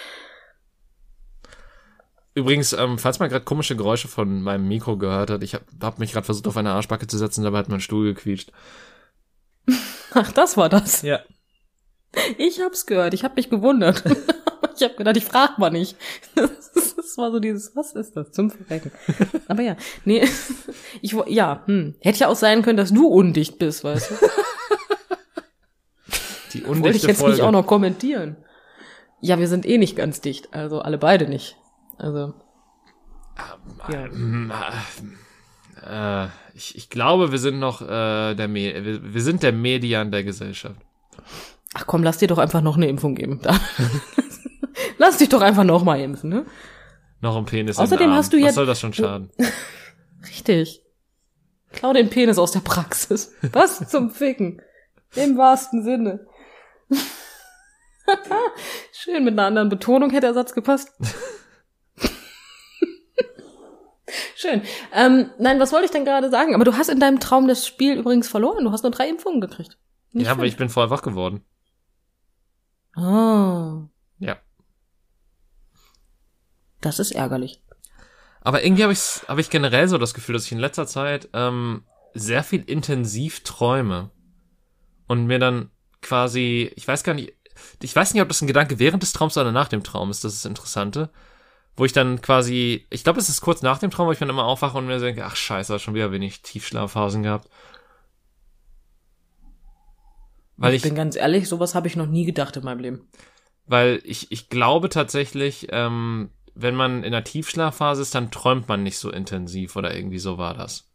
[2.35, 5.99] Übrigens, ähm, falls man gerade komische Geräusche von meinem Mikro gehört hat, ich habe hab
[5.99, 8.51] mich gerade versucht, auf eine Arschbacke zu setzen, dabei hat mein Stuhl gequietscht.
[10.13, 11.01] Ach, das war das.
[11.01, 11.19] Ja.
[12.37, 13.13] Ich hab's gehört.
[13.13, 14.03] Ich hab mich gewundert.
[14.75, 15.97] ich hab gedacht, ich frag mal nicht.
[17.09, 18.91] Das war so dieses, was ist das zum Verrecken?
[19.47, 19.75] Aber ja,
[20.05, 20.23] nee,
[21.01, 21.95] ich ja, hm.
[22.01, 24.15] hätte ja auch sein können, dass du undicht bist, weißt du?
[26.53, 27.37] Die Wollte ich undichte jetzt Folge.
[27.37, 28.37] nicht auch noch kommentieren.
[29.21, 31.57] Ja, wir sind eh nicht ganz dicht, also alle beide nicht.
[31.99, 32.33] Also
[33.91, 34.07] ja.
[34.07, 34.51] Mm,
[35.85, 40.11] Äh, ich, ich glaube, wir sind noch äh, der Me wir, wir sind der Median
[40.11, 40.75] der Gesellschaft.
[41.73, 43.41] Ach komm, lass dir doch einfach noch eine Impfung geben.
[44.97, 46.45] Lass dich doch einfach noch mal impfen, ne?
[47.21, 49.29] Noch ein Penis Außerdem hast du Was jetzt- soll das schon schaden?
[50.27, 50.81] Richtig.
[51.71, 53.31] Klau den Penis aus der Praxis.
[53.53, 54.61] Was zum Ficken?
[55.15, 56.25] Im wahrsten Sinne.
[58.91, 60.91] Schön, mit einer anderen Betonung hätte der Satz gepasst.
[64.41, 64.61] Schön.
[64.93, 66.55] Ähm, nein, was wollte ich denn gerade sagen?
[66.55, 68.63] Aber du hast in deinem Traum das Spiel übrigens verloren.
[68.63, 69.77] Du hast nur drei Impfungen gekriegt.
[70.13, 70.53] Nicht ja, aber fünf.
[70.53, 71.43] ich bin voll wach geworden.
[72.95, 73.81] Ah,
[74.19, 74.37] Ja.
[76.79, 77.61] das ist ärgerlich.
[78.39, 81.27] Aber irgendwie habe ich, hab ich generell so das Gefühl, dass ich in letzter Zeit
[81.33, 81.83] ähm,
[82.13, 84.09] sehr viel intensiv träume.
[85.07, 85.69] Und mir dann
[86.01, 87.33] quasi, ich weiß gar nicht,
[87.81, 90.23] ich weiß nicht, ob das ein Gedanke während des Traums oder nach dem Traum ist,
[90.23, 91.09] das ist das Interessante.
[91.79, 94.27] Wo ich dann quasi, ich glaube, es ist kurz nach dem Traum, wo ich dann
[94.29, 97.47] immer aufwache und mir denke, ach scheiße, schon wieder wenig Tiefschlafphasen gehabt.
[100.57, 103.07] Weil ich bin ganz ehrlich, sowas habe ich noch nie gedacht in meinem Leben.
[103.65, 108.83] weil ich, ich glaube tatsächlich, ähm, wenn man in einer Tiefschlafphase ist, dann träumt man
[108.83, 110.89] nicht so intensiv oder irgendwie so war das.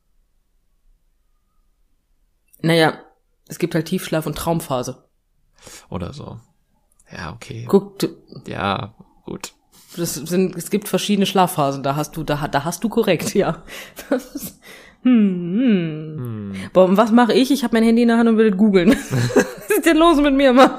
[2.60, 2.98] Naja,
[3.48, 5.08] es gibt halt Tiefschlaf und Traumphase.
[5.88, 6.40] Oder so.
[7.10, 7.64] Ja, okay.
[7.68, 8.16] Guck, du-
[8.46, 9.54] Ja, gut.
[9.96, 13.62] Das sind, es gibt verschiedene Schlafphasen, da hast du, da, da hast du korrekt, ja.
[14.10, 14.58] Das
[15.02, 16.52] hm, hm.
[16.54, 16.70] Hm.
[16.72, 17.50] Boah, und was mache ich?
[17.50, 18.90] Ich habe mein Handy in der Hand und will das googeln.
[19.10, 20.70] was ist denn los mit mir, Mann?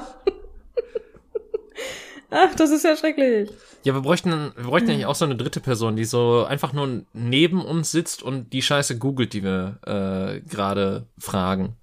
[2.30, 3.50] Ach, das ist ja schrecklich.
[3.84, 7.04] Ja, wir bräuchten, wir bräuchten eigentlich auch so eine dritte Person, die so einfach nur
[7.12, 11.76] neben uns sitzt und die Scheiße googelt, die wir äh, gerade fragen.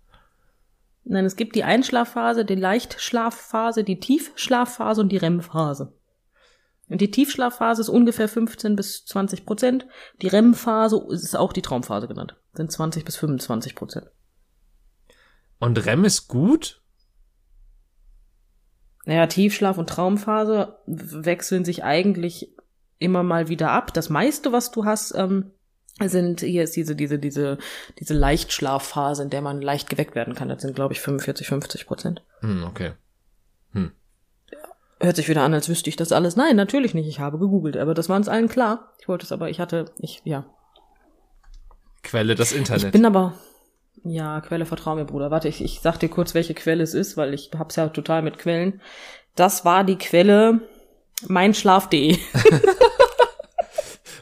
[1.06, 5.94] Nein, es gibt die Einschlafphase, die Leichtschlafphase, die Tiefschlafphase und die REM-Phase.
[6.90, 9.88] Und die Tiefschlafphase ist ungefähr 15 bis 20 Prozent.
[10.22, 12.36] Die REM-Phase ist auch die Traumphase genannt.
[12.54, 14.12] Sind 20 bis 25 Prozent.
[15.60, 16.82] Und REM ist gut?
[19.06, 22.54] Naja, Tiefschlaf und Traumphase wechseln sich eigentlich
[23.00, 23.94] immer mal wieder ab.
[23.94, 25.52] Das meiste, was du hast, ähm,
[26.02, 27.58] sind, hier ist diese, diese, diese,
[28.00, 30.50] diese Leichtschlafphase, in der man leicht geweckt werden kann.
[30.50, 32.24] Das sind, glaube ich, 45, 50 Prozent.
[32.40, 32.94] Hm, okay.
[35.04, 36.38] Hört sich wieder an, als wüsste ich das alles.
[36.38, 37.08] Nein, natürlich nicht.
[37.08, 38.94] Ich habe gegoogelt, aber das war uns allen klar.
[39.00, 40.46] Ich wollte es aber, ich hatte, ich, ja.
[42.04, 42.94] Quelle das Ich Internet.
[42.94, 43.34] bin aber,
[44.06, 45.30] ja, Quelle vertrau mir, Bruder.
[45.30, 48.22] Warte, ich, ich sag dir kurz, welche Quelle es ist, weil ich hab's ja total
[48.22, 48.82] mit Quellen.
[49.36, 50.62] Das war die Quelle
[51.28, 52.18] meinschlaf.de.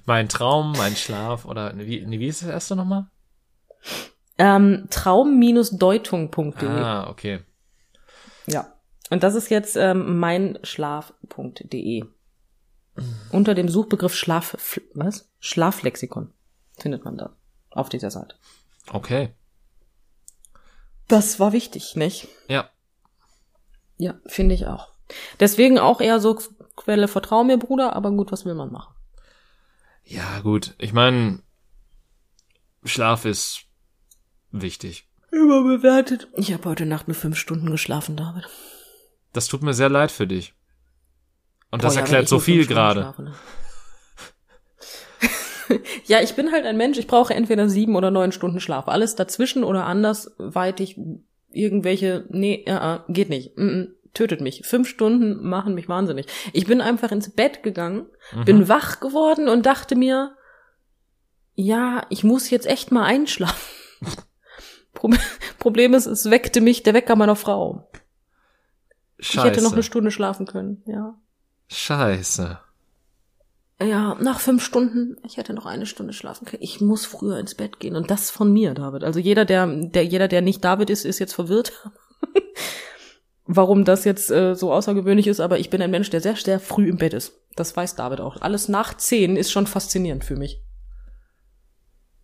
[0.05, 3.07] mein Traum, mein Schlaf oder wie, wie ist das erste nochmal?
[4.37, 6.67] Ähm, Traum-Deutung.de.
[6.67, 7.39] Ah, okay.
[8.47, 8.73] Ja.
[9.11, 12.05] Und das ist jetzt ähm, meinschlaf.de.
[13.31, 14.57] Unter dem Suchbegriff Schlaf,
[14.93, 15.29] was?
[15.39, 16.33] Schlaflexikon
[16.79, 17.35] findet man da
[17.71, 18.35] auf dieser Seite.
[18.91, 19.35] Okay.
[21.09, 22.29] Das war wichtig, nicht?
[22.47, 22.69] Ja.
[23.97, 24.93] Ja, finde ich auch.
[25.41, 26.39] Deswegen auch eher so
[26.77, 28.95] Quelle Vertrau mir, Bruder, aber gut, was will man machen?
[30.05, 30.73] Ja, gut.
[30.77, 31.43] Ich meine,
[32.85, 33.65] Schlaf ist
[34.51, 35.09] wichtig.
[35.31, 36.29] Überbewertet.
[36.37, 38.47] Ich habe heute Nacht nur fünf Stunden geschlafen, David.
[39.33, 40.53] Das tut mir sehr leid für dich.
[41.71, 43.13] Und Boah, das ja, erklärt so viel gerade.
[43.17, 43.33] ne?
[46.05, 48.87] ja, ich bin halt ein Mensch, ich brauche entweder sieben oder neun Stunden Schlaf.
[48.87, 50.99] Alles dazwischen oder andersweitig
[51.51, 53.57] irgendwelche, nee, äh, äh, geht nicht.
[53.57, 54.63] Mm, mm, tötet mich.
[54.65, 56.25] Fünf Stunden machen mich wahnsinnig.
[56.53, 58.45] Ich bin einfach ins Bett gegangen, Mhm.
[58.45, 60.35] bin wach geworden und dachte mir,
[61.55, 63.71] ja, ich muss jetzt echt mal einschlafen.
[64.93, 65.11] Pro-
[65.59, 67.89] Problem ist, es weckte mich der Wecker meiner Frau.
[69.21, 69.37] Scheiße.
[69.37, 71.15] Ich hätte noch eine Stunde schlafen können, ja.
[71.69, 72.59] Scheiße.
[73.81, 76.61] Ja, nach fünf Stunden, ich hätte noch eine Stunde schlafen können.
[76.61, 77.95] Ich muss früher ins Bett gehen.
[77.95, 79.03] Und das von mir, David.
[79.03, 81.71] Also jeder, der, der, jeder, der nicht David ist, ist jetzt verwirrt.
[83.45, 86.59] Warum das jetzt äh, so außergewöhnlich ist, aber ich bin ein Mensch, der sehr, sehr
[86.59, 87.33] früh im Bett ist.
[87.55, 88.39] Das weiß David auch.
[88.41, 90.61] Alles nach zehn ist schon faszinierend für mich.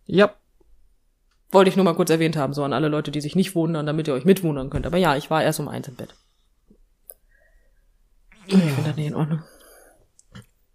[0.06, 0.34] Ja.
[1.50, 3.86] Wollte ich nur mal kurz erwähnt haben, so an alle Leute, die sich nicht wundern,
[3.86, 4.86] damit ihr euch mitwundern könnt.
[4.86, 6.14] Aber ja, ich war erst um eins im Bett.
[8.48, 9.42] Ich finde das nicht in Ordnung.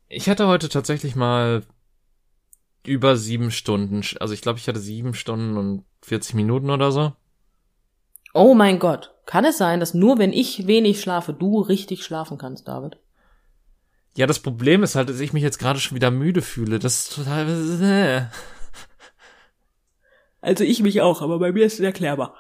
[0.08, 1.64] Ich hatte heute tatsächlich mal
[2.86, 7.14] über sieben Stunden, also ich glaube, ich hatte sieben Stunden und 40 Minuten oder so.
[8.34, 9.12] Oh mein Gott.
[9.26, 12.98] Kann es sein, dass nur wenn ich wenig schlafe, du richtig schlafen kannst, David?
[14.16, 16.78] Ja, das Problem ist halt, dass ich mich jetzt gerade schon wieder müde fühle.
[16.78, 17.50] Das ist total.
[17.82, 18.26] Äh.
[20.42, 22.36] Also ich mich auch, aber bei mir ist es erklärbar.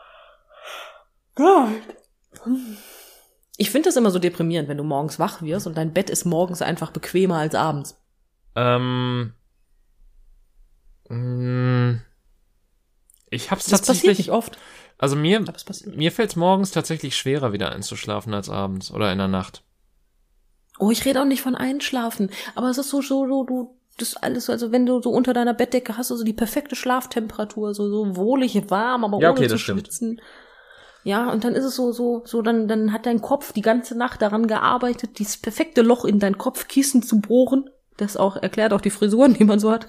[1.35, 1.69] Gott.
[3.57, 6.23] Ich finde das immer so deprimierend, wenn du morgens wach wirst und dein Bett ist
[6.25, 7.95] morgens einfach bequemer als abends.
[8.55, 9.33] Ähm.
[11.09, 11.99] mh,
[13.29, 14.17] Ich hab's Das passiert tatsächlich.
[14.19, 14.57] nicht oft,
[14.97, 15.95] Also mir, passiert.
[15.97, 19.63] mir fällt's morgens tatsächlich schwerer, wieder einzuschlafen als abends oder in der Nacht.
[20.79, 24.09] Oh, ich rede auch nicht von Einschlafen, aber es ist so, so, so, du, das
[24.09, 26.75] ist alles, so, also wenn du so unter deiner Bettdecke hast, du so die perfekte
[26.75, 29.89] Schlaftemperatur, so, so wohlig warm, aber Ja, ohne okay, zu das stimmt.
[31.03, 33.97] Ja, und dann ist es so, so, so, dann, dann hat dein Kopf die ganze
[33.97, 37.69] Nacht daran gearbeitet, dieses perfekte Loch in dein Kopfkissen zu bohren.
[37.97, 39.87] Das auch erklärt auch die Frisuren, die man so hat.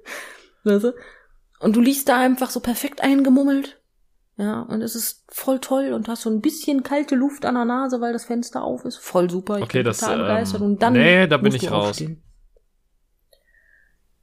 [0.64, 0.94] weißt du?
[1.60, 3.80] Und du liegst da einfach so perfekt eingemummelt.
[4.36, 7.64] Ja, und es ist voll toll und hast so ein bisschen kalte Luft an der
[7.64, 8.96] Nase, weil das Fenster auf ist.
[8.96, 9.58] Voll super.
[9.58, 10.60] Ich Okay, bin das, total ähm, begeistert.
[10.62, 11.90] Und dann nee, da bin ich raus.
[11.90, 12.22] aufstehen.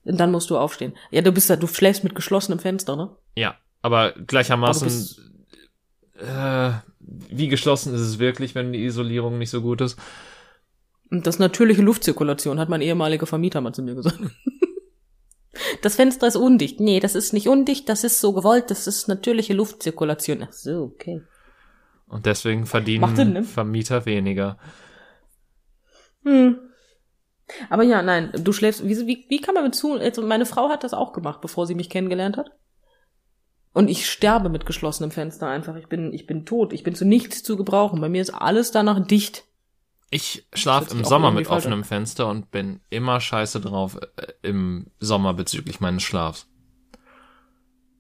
[0.04, 0.96] Und dann musst du aufstehen.
[1.12, 3.16] Ja, du bist da, du schläfst mit geschlossenem Fenster, ne?
[3.36, 4.88] Ja, aber gleichermaßen.
[6.20, 9.98] Äh, wie geschlossen ist es wirklich, wenn die Isolierung nicht so gut ist?
[11.12, 14.20] Das natürliche Luftzirkulation, hat mein ehemaliger Vermieter mal zu mir gesagt.
[15.82, 16.80] Das Fenster ist undicht.
[16.80, 20.46] Nee, das ist nicht undicht, das ist so gewollt, das ist natürliche Luftzirkulation.
[20.48, 21.22] Ach so, okay.
[22.08, 23.44] Und deswegen verdienen Sinn, ne?
[23.44, 24.58] Vermieter weniger.
[26.24, 26.60] Hm.
[27.70, 30.70] Aber ja, nein, du schläfst, wie, wie, wie kann man mit zu, also meine Frau
[30.70, 32.52] hat das auch gemacht, bevor sie mich kennengelernt hat.
[33.74, 35.76] Und ich sterbe mit geschlossenem Fenster einfach.
[35.76, 36.74] Ich bin, ich bin tot.
[36.74, 38.02] Ich bin zu nichts zu gebrauchen.
[38.02, 39.46] Bei mir ist alles danach dicht.
[40.12, 45.36] Ich schlafe im Sommer mit offenem Fenster und bin immer scheiße drauf äh, im Sommer
[45.36, 46.48] bezüglich meines Schlafs.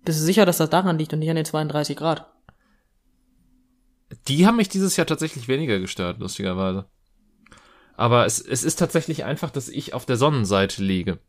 [0.05, 2.25] Bist du sicher, dass das daran liegt und nicht an den 32 Grad?
[4.27, 6.85] Die haben mich dieses Jahr tatsächlich weniger gestört, lustigerweise.
[7.95, 11.19] Aber es, es ist tatsächlich einfach, dass ich auf der Sonnenseite liege.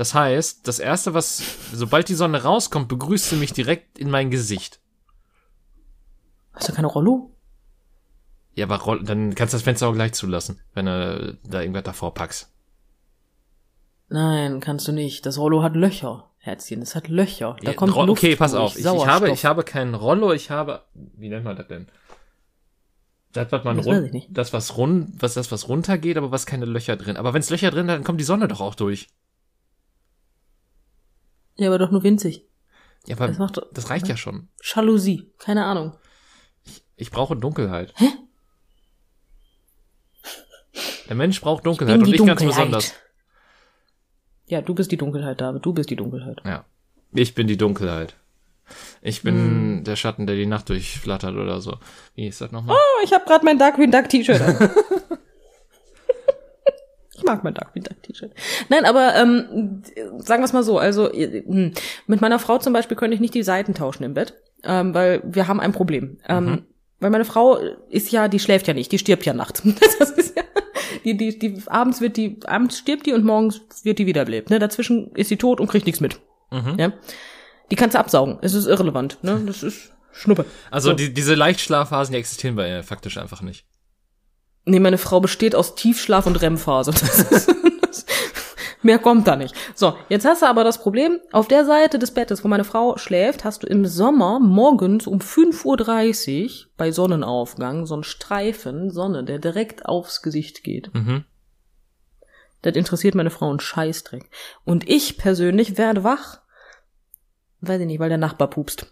[0.00, 1.42] Das heißt, das erste, was,
[1.74, 4.80] sobald die Sonne rauskommt, begrüßt sie mich direkt in mein Gesicht.
[6.54, 7.36] Hast du keine Rollo?
[8.54, 11.82] Ja, aber roll, dann kannst du das Fenster auch gleich zulassen, wenn du da irgendwas
[11.82, 12.50] davor packst.
[14.08, 15.26] Nein, kannst du nicht.
[15.26, 16.80] Das Rollo hat Löcher, Herzchen.
[16.80, 17.56] Es hat Löcher.
[17.62, 18.78] Da Ja, kommt Ro- Luft okay, pass auf.
[18.78, 21.88] Ich, ich habe, ich habe keinen Rollo, ich habe, wie nennt man das denn?
[23.34, 24.28] Das, was man Das run- weiß ich nicht.
[24.30, 27.18] das was rund, was das was runtergeht, aber was keine Löcher drin.
[27.18, 29.08] Aber wenn es Löcher drin hat, dann kommt die Sonne doch auch durch.
[31.60, 32.46] Ja, aber doch nur winzig.
[33.06, 34.48] Ja, aber Das macht das reicht ja schon.
[34.62, 35.30] Jalousie.
[35.38, 35.94] Keine Ahnung.
[36.96, 37.94] Ich brauche Dunkelheit.
[41.08, 42.56] Der Mensch braucht Dunkelheit bin und ich ganz Dunkelheit.
[42.66, 42.94] besonders.
[44.46, 45.64] Ja, du bist die Dunkelheit, David.
[45.64, 46.40] Du bist die Dunkelheit.
[46.44, 46.64] Ja.
[47.12, 48.14] Ich bin die Dunkelheit.
[49.02, 49.24] Ich Hm.
[49.24, 51.76] bin der Schatten, der die Nacht durchflattert oder so.
[52.14, 52.76] Wie ist das nochmal?
[52.76, 54.56] Oh, ich habe gerade mein Darkwing Duck T-Shirt an.
[57.20, 58.32] ich mag mein Darkwing Duck T-Shirt.
[58.68, 59.82] Nein, aber ähm,
[60.18, 60.78] sagen wir es mal so.
[60.78, 61.72] Also äh, hm,
[62.06, 65.22] mit meiner Frau zum Beispiel könnte ich nicht die Seiten tauschen im Bett, ähm, weil
[65.24, 66.18] wir haben ein Problem.
[66.28, 66.64] Ähm,
[67.00, 67.56] Weil meine Frau
[67.88, 69.62] ist ja, die schläft ja nicht, die stirbt ja nachts.
[69.98, 70.42] Das ist ja,
[71.04, 74.50] die, die, die, abends wird die, abends stirbt die und morgens wird die wiederbelebt.
[74.50, 74.58] Ne?
[74.58, 76.20] Dazwischen ist sie tot und kriegt nichts mit.
[76.50, 76.76] Mhm.
[76.78, 76.92] Ja?
[77.70, 78.38] Die kannst du absaugen.
[78.42, 79.18] Es ist irrelevant.
[79.22, 79.40] Ne?
[79.46, 80.44] Das ist Schnuppe.
[80.70, 80.96] Also So.
[80.96, 83.64] die, diese Leichtschlafphasen, die existieren bei ihr faktisch einfach nicht.
[84.64, 86.92] Nee, meine Frau besteht aus Tiefschlaf und REM-Phase.
[88.82, 89.54] Mehr kommt da nicht.
[89.74, 92.96] So, jetzt hast du aber das Problem, auf der Seite des Bettes, wo meine Frau
[92.96, 99.24] schläft, hast du im Sommer morgens um 5.30 Uhr bei Sonnenaufgang so einen Streifen Sonne,
[99.24, 100.92] der direkt aufs Gesicht geht.
[100.94, 101.24] Mhm.
[102.62, 104.30] Das interessiert meine Frau einen Scheißdreck.
[104.64, 106.40] Und ich persönlich werde wach.
[107.60, 108.86] Weiß ich nicht, weil der Nachbar pupst.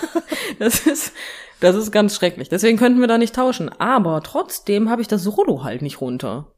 [0.58, 1.12] das ist,
[1.60, 2.48] das ist ganz schrecklich.
[2.48, 3.68] Deswegen könnten wir da nicht tauschen.
[3.68, 6.52] Aber trotzdem habe ich das Rollo halt nicht runter.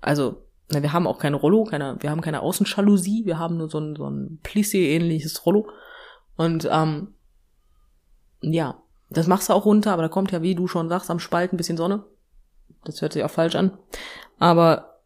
[0.00, 3.68] Also, na, wir haben auch keine Rollo, keine, wir haben keine Außenschalousie, wir haben nur
[3.68, 5.68] so ein, so ein Plissé-ähnliches Rollo.
[6.36, 7.14] Und, ähm,
[8.40, 8.80] ja,
[9.10, 11.52] das machst du auch runter, aber da kommt ja, wie du schon sagst, am Spalt
[11.52, 12.04] ein bisschen Sonne.
[12.84, 13.76] Das hört sich auch falsch an.
[14.38, 15.00] Aber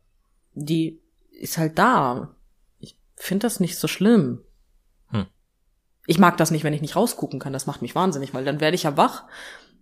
[0.55, 2.35] die ist halt da.
[2.79, 4.41] Ich finde das nicht so schlimm.
[6.09, 7.53] Ich mag das nicht, wenn ich nicht rausgucken kann.
[7.53, 9.25] Das macht mich wahnsinnig, weil dann werde ich ja wach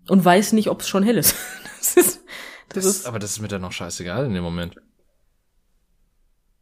[0.09, 1.35] und weiß nicht, ob es schon hell ist.
[1.79, 2.25] Das ist,
[2.69, 4.75] das, Das ist aber das ist mir dann noch scheißegal in dem Moment.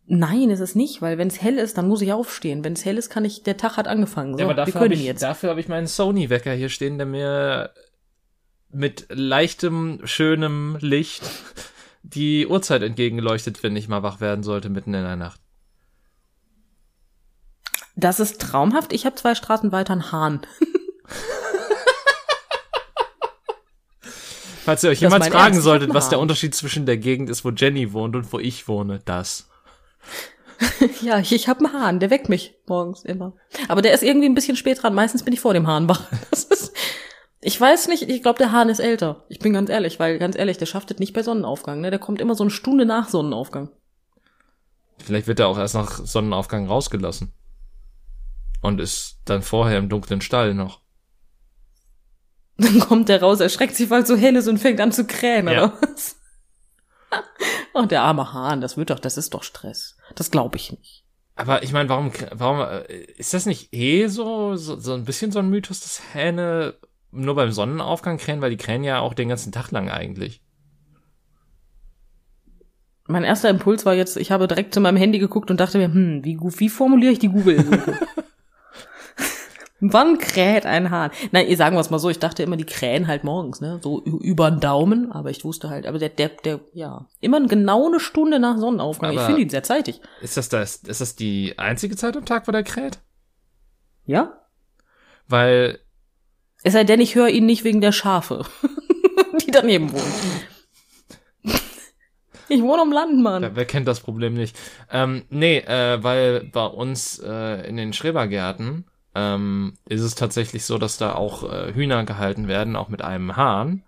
[0.05, 2.63] Nein, ist es nicht, weil wenn es hell ist, dann muss ich aufstehen.
[2.63, 4.35] Wenn es hell ist, kann ich, der Tag hat angefangen.
[4.35, 5.23] So, ja, aber dafür habe ich, jetzt.
[5.23, 7.71] dafür hab ich meinen Sony-Wecker hier stehen, der mir
[8.69, 11.23] mit leichtem, schönem Licht
[12.03, 15.41] die Uhrzeit entgegenleuchtet, wenn ich mal wach werden sollte mitten in der Nacht.
[17.97, 18.93] Das ist traumhaft.
[18.93, 20.41] Ich habe zwei Straßen weiter einen Hahn.
[24.65, 26.19] Falls ihr euch jemals fragen solltet, was der.
[26.19, 29.51] Unterschied zwischen der Gegend ist, wo Jenny wohnt und wo ich wohne, das.
[31.03, 33.35] ja, ich, ich habe einen Hahn, der weckt mich morgens immer.
[33.69, 34.95] Aber der ist irgendwie ein bisschen spät dran.
[34.95, 36.05] Meistens bin ich vor dem Hahn wach.
[36.31, 36.73] Ist,
[37.43, 39.27] ich weiß nicht, ich glaube, der Hahn ist älter.
[39.29, 41.83] Ich bin ganz ehrlich, weil ganz ehrlich, der schafft es nicht bei Sonnenaufgang.
[41.83, 41.91] Ne?
[41.91, 43.69] Der kommt immer so eine Stunde nach Sonnenaufgang.
[44.97, 47.35] Vielleicht wird er auch erst nach Sonnenaufgang rausgelassen.
[48.65, 50.81] Und ist dann vorher im dunklen Stall noch.
[52.57, 55.07] Dann kommt der raus, erschreckt sich, weil es so hell ist und fängt an zu
[55.07, 55.65] krähen, Ja.
[55.65, 56.17] oder was?
[57.75, 59.99] Und der arme Hahn, das wird doch, das ist doch Stress.
[60.15, 61.05] Das glaube ich nicht.
[61.35, 62.85] Aber ich meine, warum, warum, äh,
[63.19, 66.79] ist das nicht eh so, so, so ein bisschen so ein Mythos, dass Hähne
[67.11, 70.43] nur beim Sonnenaufgang krähen, weil die krähen ja auch den ganzen Tag lang eigentlich.
[73.09, 75.93] Mein erster Impuls war jetzt, ich habe direkt zu meinem Handy geguckt und dachte mir,
[75.93, 78.01] hm, wie, wie formuliere ich die Google-Suche?
[79.93, 81.11] Wann kräht ein Hahn?
[81.31, 83.81] Nein, ihr sagen wir es mal so, ich dachte immer, die krähen halt morgens, ne?
[83.83, 87.87] So über den Daumen, aber ich wusste halt, aber der, der, der, ja, immer genau
[87.89, 89.13] eine Stunde nach Sonnenaufgang.
[89.13, 90.01] ich Aber- finde ihn sehr zeitig.
[90.23, 92.99] Ist das das, ist das die einzige Zeit am Tag, wo der kräht?
[94.07, 94.33] Ja?
[95.29, 95.81] Weil,
[96.63, 98.45] Es sei denn, ich höre ihn nicht wegen der Schafe,
[99.45, 100.13] die daneben wohnen.
[102.49, 103.43] Ich wohne am Land, Mann.
[103.43, 104.57] wer, wer kennt das Problem nicht?
[104.91, 108.85] Ähm, nee, äh, weil bei uns äh, in den Schrebergärten
[109.15, 113.37] ähm, ist es tatsächlich so, dass da auch äh, Hühner gehalten werden, auch mit einem
[113.37, 113.85] Hahn.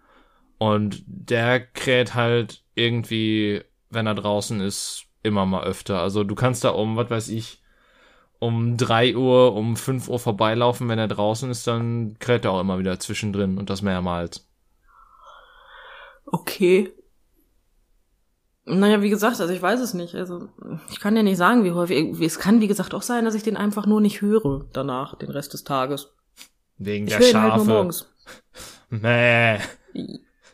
[0.59, 6.01] Und der kräht halt irgendwie, wenn er draußen ist, immer mal öfter.
[6.01, 7.63] Also du kannst da um, was weiß ich,
[8.39, 12.61] um drei Uhr, um fünf Uhr vorbeilaufen, wenn er draußen ist, dann kräht er auch
[12.61, 14.47] immer wieder zwischendrin und das mehrmals.
[16.27, 16.93] Okay.
[18.69, 20.17] Naja, wie gesagt, also ich weiß es nicht.
[20.17, 20.49] Also
[20.91, 22.21] ich kann ja nicht sagen, wie häufig.
[22.21, 25.31] Es kann, wie gesagt, auch sein, dass ich den einfach nur nicht höre danach, den
[25.31, 26.09] Rest des Tages.
[26.77, 27.71] Wegen Ich der höre ihn halt nur Schafe.
[27.71, 28.07] morgens.
[28.91, 29.59] Mäh.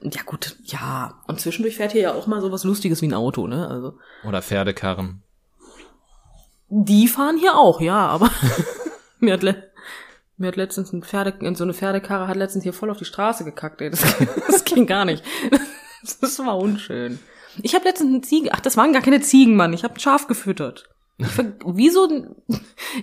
[0.02, 1.22] Ja gut, ja.
[1.26, 3.66] Und zwischendurch fährt hier ja auch mal sowas Lustiges wie ein Auto, ne?
[3.68, 3.98] Also
[4.28, 5.22] Oder Pferdekarren.
[6.68, 8.30] die fahren hier auch, ja, aber
[9.20, 9.42] mir hat,
[10.36, 13.44] mir hat letztens ein Pferde, so eine Pferdekarre hat letztens hier voll auf die Straße
[13.44, 13.90] gekackt, ey.
[13.90, 14.02] Das,
[14.48, 15.24] das ging gar nicht.
[16.20, 17.18] Das war unschön.
[17.60, 19.72] Ich habe letztens eine Ziege, ach, das waren gar keine Ziegen, Mann.
[19.72, 20.88] Ich habe ein Schaf gefüttert.
[21.20, 22.08] Ver- wieso,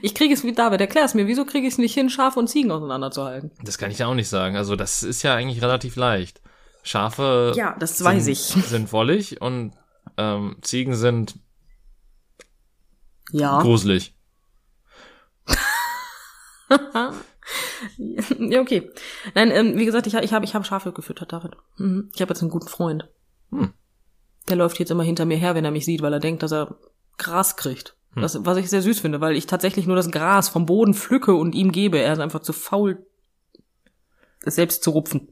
[0.01, 2.39] ich kriege es wie David, erklär es mir, wieso kriege ich es nicht hin, Schafe
[2.39, 3.51] und Ziegen auseinanderzuhalten?
[3.63, 4.55] Das kann ich ja auch nicht sagen.
[4.55, 6.41] Also das ist ja eigentlich relativ leicht.
[6.83, 8.39] Schafe Ja, das weiß sind, ich.
[8.67, 9.73] sind wollig und
[10.17, 11.35] ähm, Ziegen sind
[13.31, 13.61] Ja.
[13.61, 14.15] gruselig.
[17.97, 18.89] ja, okay.
[19.35, 21.55] Nein, ähm, wie gesagt, ich, ich habe ich hab Schafe gefüttert, David.
[21.77, 22.09] Mhm.
[22.13, 23.07] Ich habe jetzt einen guten Freund.
[23.51, 23.73] Hm.
[24.49, 26.51] Der läuft jetzt immer hinter mir her, wenn er mich sieht, weil er denkt, dass
[26.51, 26.75] er
[27.17, 27.95] Gras kriegt.
[28.13, 28.21] Hm.
[28.21, 31.33] Das, was ich sehr süß finde, weil ich tatsächlich nur das Gras vom Boden pflücke
[31.33, 31.99] und ihm gebe.
[31.99, 33.05] Er ist einfach zu faul,
[34.43, 35.29] es selbst zu rupfen.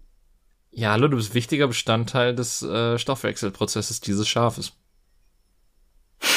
[0.72, 4.74] Ja, hallo, du bist wichtiger Bestandteil des äh, Stoffwechselprozesses dieses Schafes.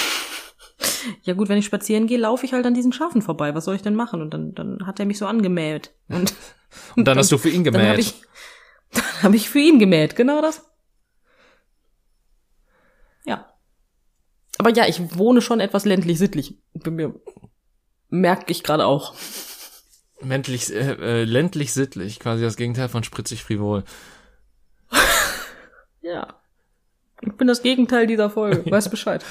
[1.22, 3.54] Ja gut, wenn ich spazieren gehe, laufe ich halt an diesen Schafen vorbei.
[3.54, 4.20] Was soll ich denn machen?
[4.20, 5.94] Und dann, dann hat er mich so angemäht.
[6.08, 6.34] Und,
[6.96, 7.98] Und dann hast du für ihn dann habe gemäht.
[8.00, 8.22] ich,
[8.92, 10.62] dann hab ich für ihn gemäht, genau das.
[13.24, 13.52] Ja.
[14.60, 16.58] Aber ja, ich wohne schon etwas ländlich sittlich.
[16.74, 17.18] Bei mir
[18.10, 19.14] merke ich gerade auch.
[20.20, 23.84] Ländlich, äh, äh, ländlich sittlich, quasi das Gegenteil von spritzig frivol.
[26.02, 26.40] Ja.
[27.22, 28.64] Ich bin das Gegenteil dieser Folge.
[28.70, 29.24] Weiß Bescheid.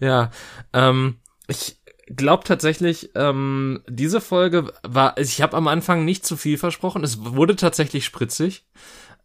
[0.00, 0.30] Ja,
[0.72, 1.78] ähm, ich
[2.08, 7.04] glaube tatsächlich, ähm, diese Folge war, ich habe am Anfang nicht zu viel versprochen.
[7.04, 8.66] Es wurde tatsächlich spritzig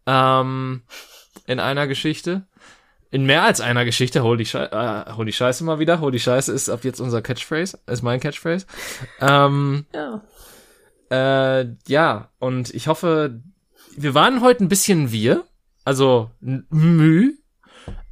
[0.06, 0.82] ähm,
[1.46, 2.46] in einer Geschichte.
[3.12, 6.00] In mehr als einer Geschichte, hol die, Schei äh, hol die Scheiße mal wieder.
[6.00, 8.66] Hol die Scheiße ist ab jetzt unser Catchphrase, ist mein Catchphrase.
[9.20, 10.22] Ähm, Ja.
[11.10, 13.40] äh, ja, und ich hoffe,
[13.96, 15.44] wir waren heute ein bisschen wir,
[15.84, 17.34] also Müh.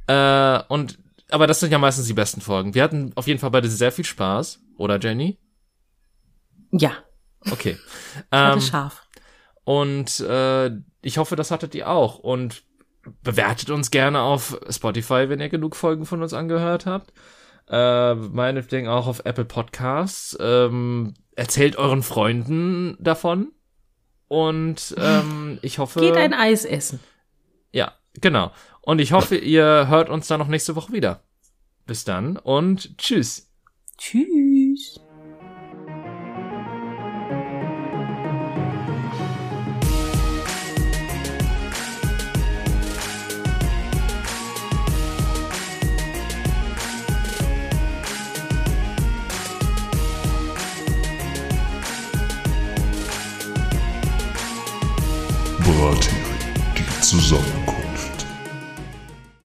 [0.07, 0.99] Äh, und
[1.31, 2.73] aber das sind ja meistens die besten Folgen.
[2.73, 5.37] Wir hatten auf jeden Fall beide sehr viel Spaß, oder Jenny?
[6.71, 6.91] Ja.
[7.51, 7.77] Okay.
[8.31, 9.07] Ähm, scharf.
[9.63, 10.71] und äh,
[11.01, 12.19] ich hoffe, das hattet ihr auch.
[12.19, 12.63] Und
[13.23, 17.13] bewertet uns gerne auf Spotify, wenn ihr genug Folgen von uns angehört habt.
[17.69, 20.37] Äh, meinetwegen auch auf Apple Podcasts.
[20.39, 23.51] Ähm, erzählt euren Freunden davon.
[24.27, 25.99] Und ähm, ich hoffe.
[25.99, 26.99] Geht ein Eis essen.
[27.71, 28.51] Ja, genau.
[28.81, 31.23] Und ich hoffe, ihr hört uns dann noch nächste Woche wieder.
[31.85, 33.51] Bis dann und tschüss.
[33.97, 34.58] Tschüss.